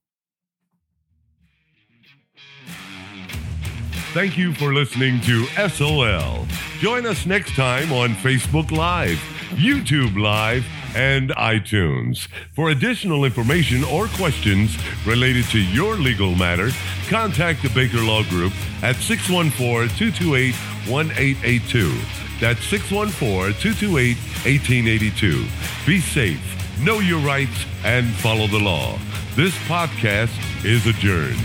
[4.14, 6.46] Thank you for listening to SOL.
[6.78, 9.16] Join us next time on Facebook Live,
[9.54, 10.64] YouTube Live,
[10.94, 12.28] and iTunes.
[12.54, 16.70] For additional information or questions related to your legal matter,
[17.08, 18.52] contact the Baker Law Group
[18.84, 20.54] at 614 228
[20.88, 22.21] 1882.
[22.42, 25.46] That's 614 228 1882.
[25.86, 26.42] Be safe,
[26.80, 28.98] know your rights, and follow the law.
[29.36, 30.34] This podcast
[30.64, 31.38] is adjourned.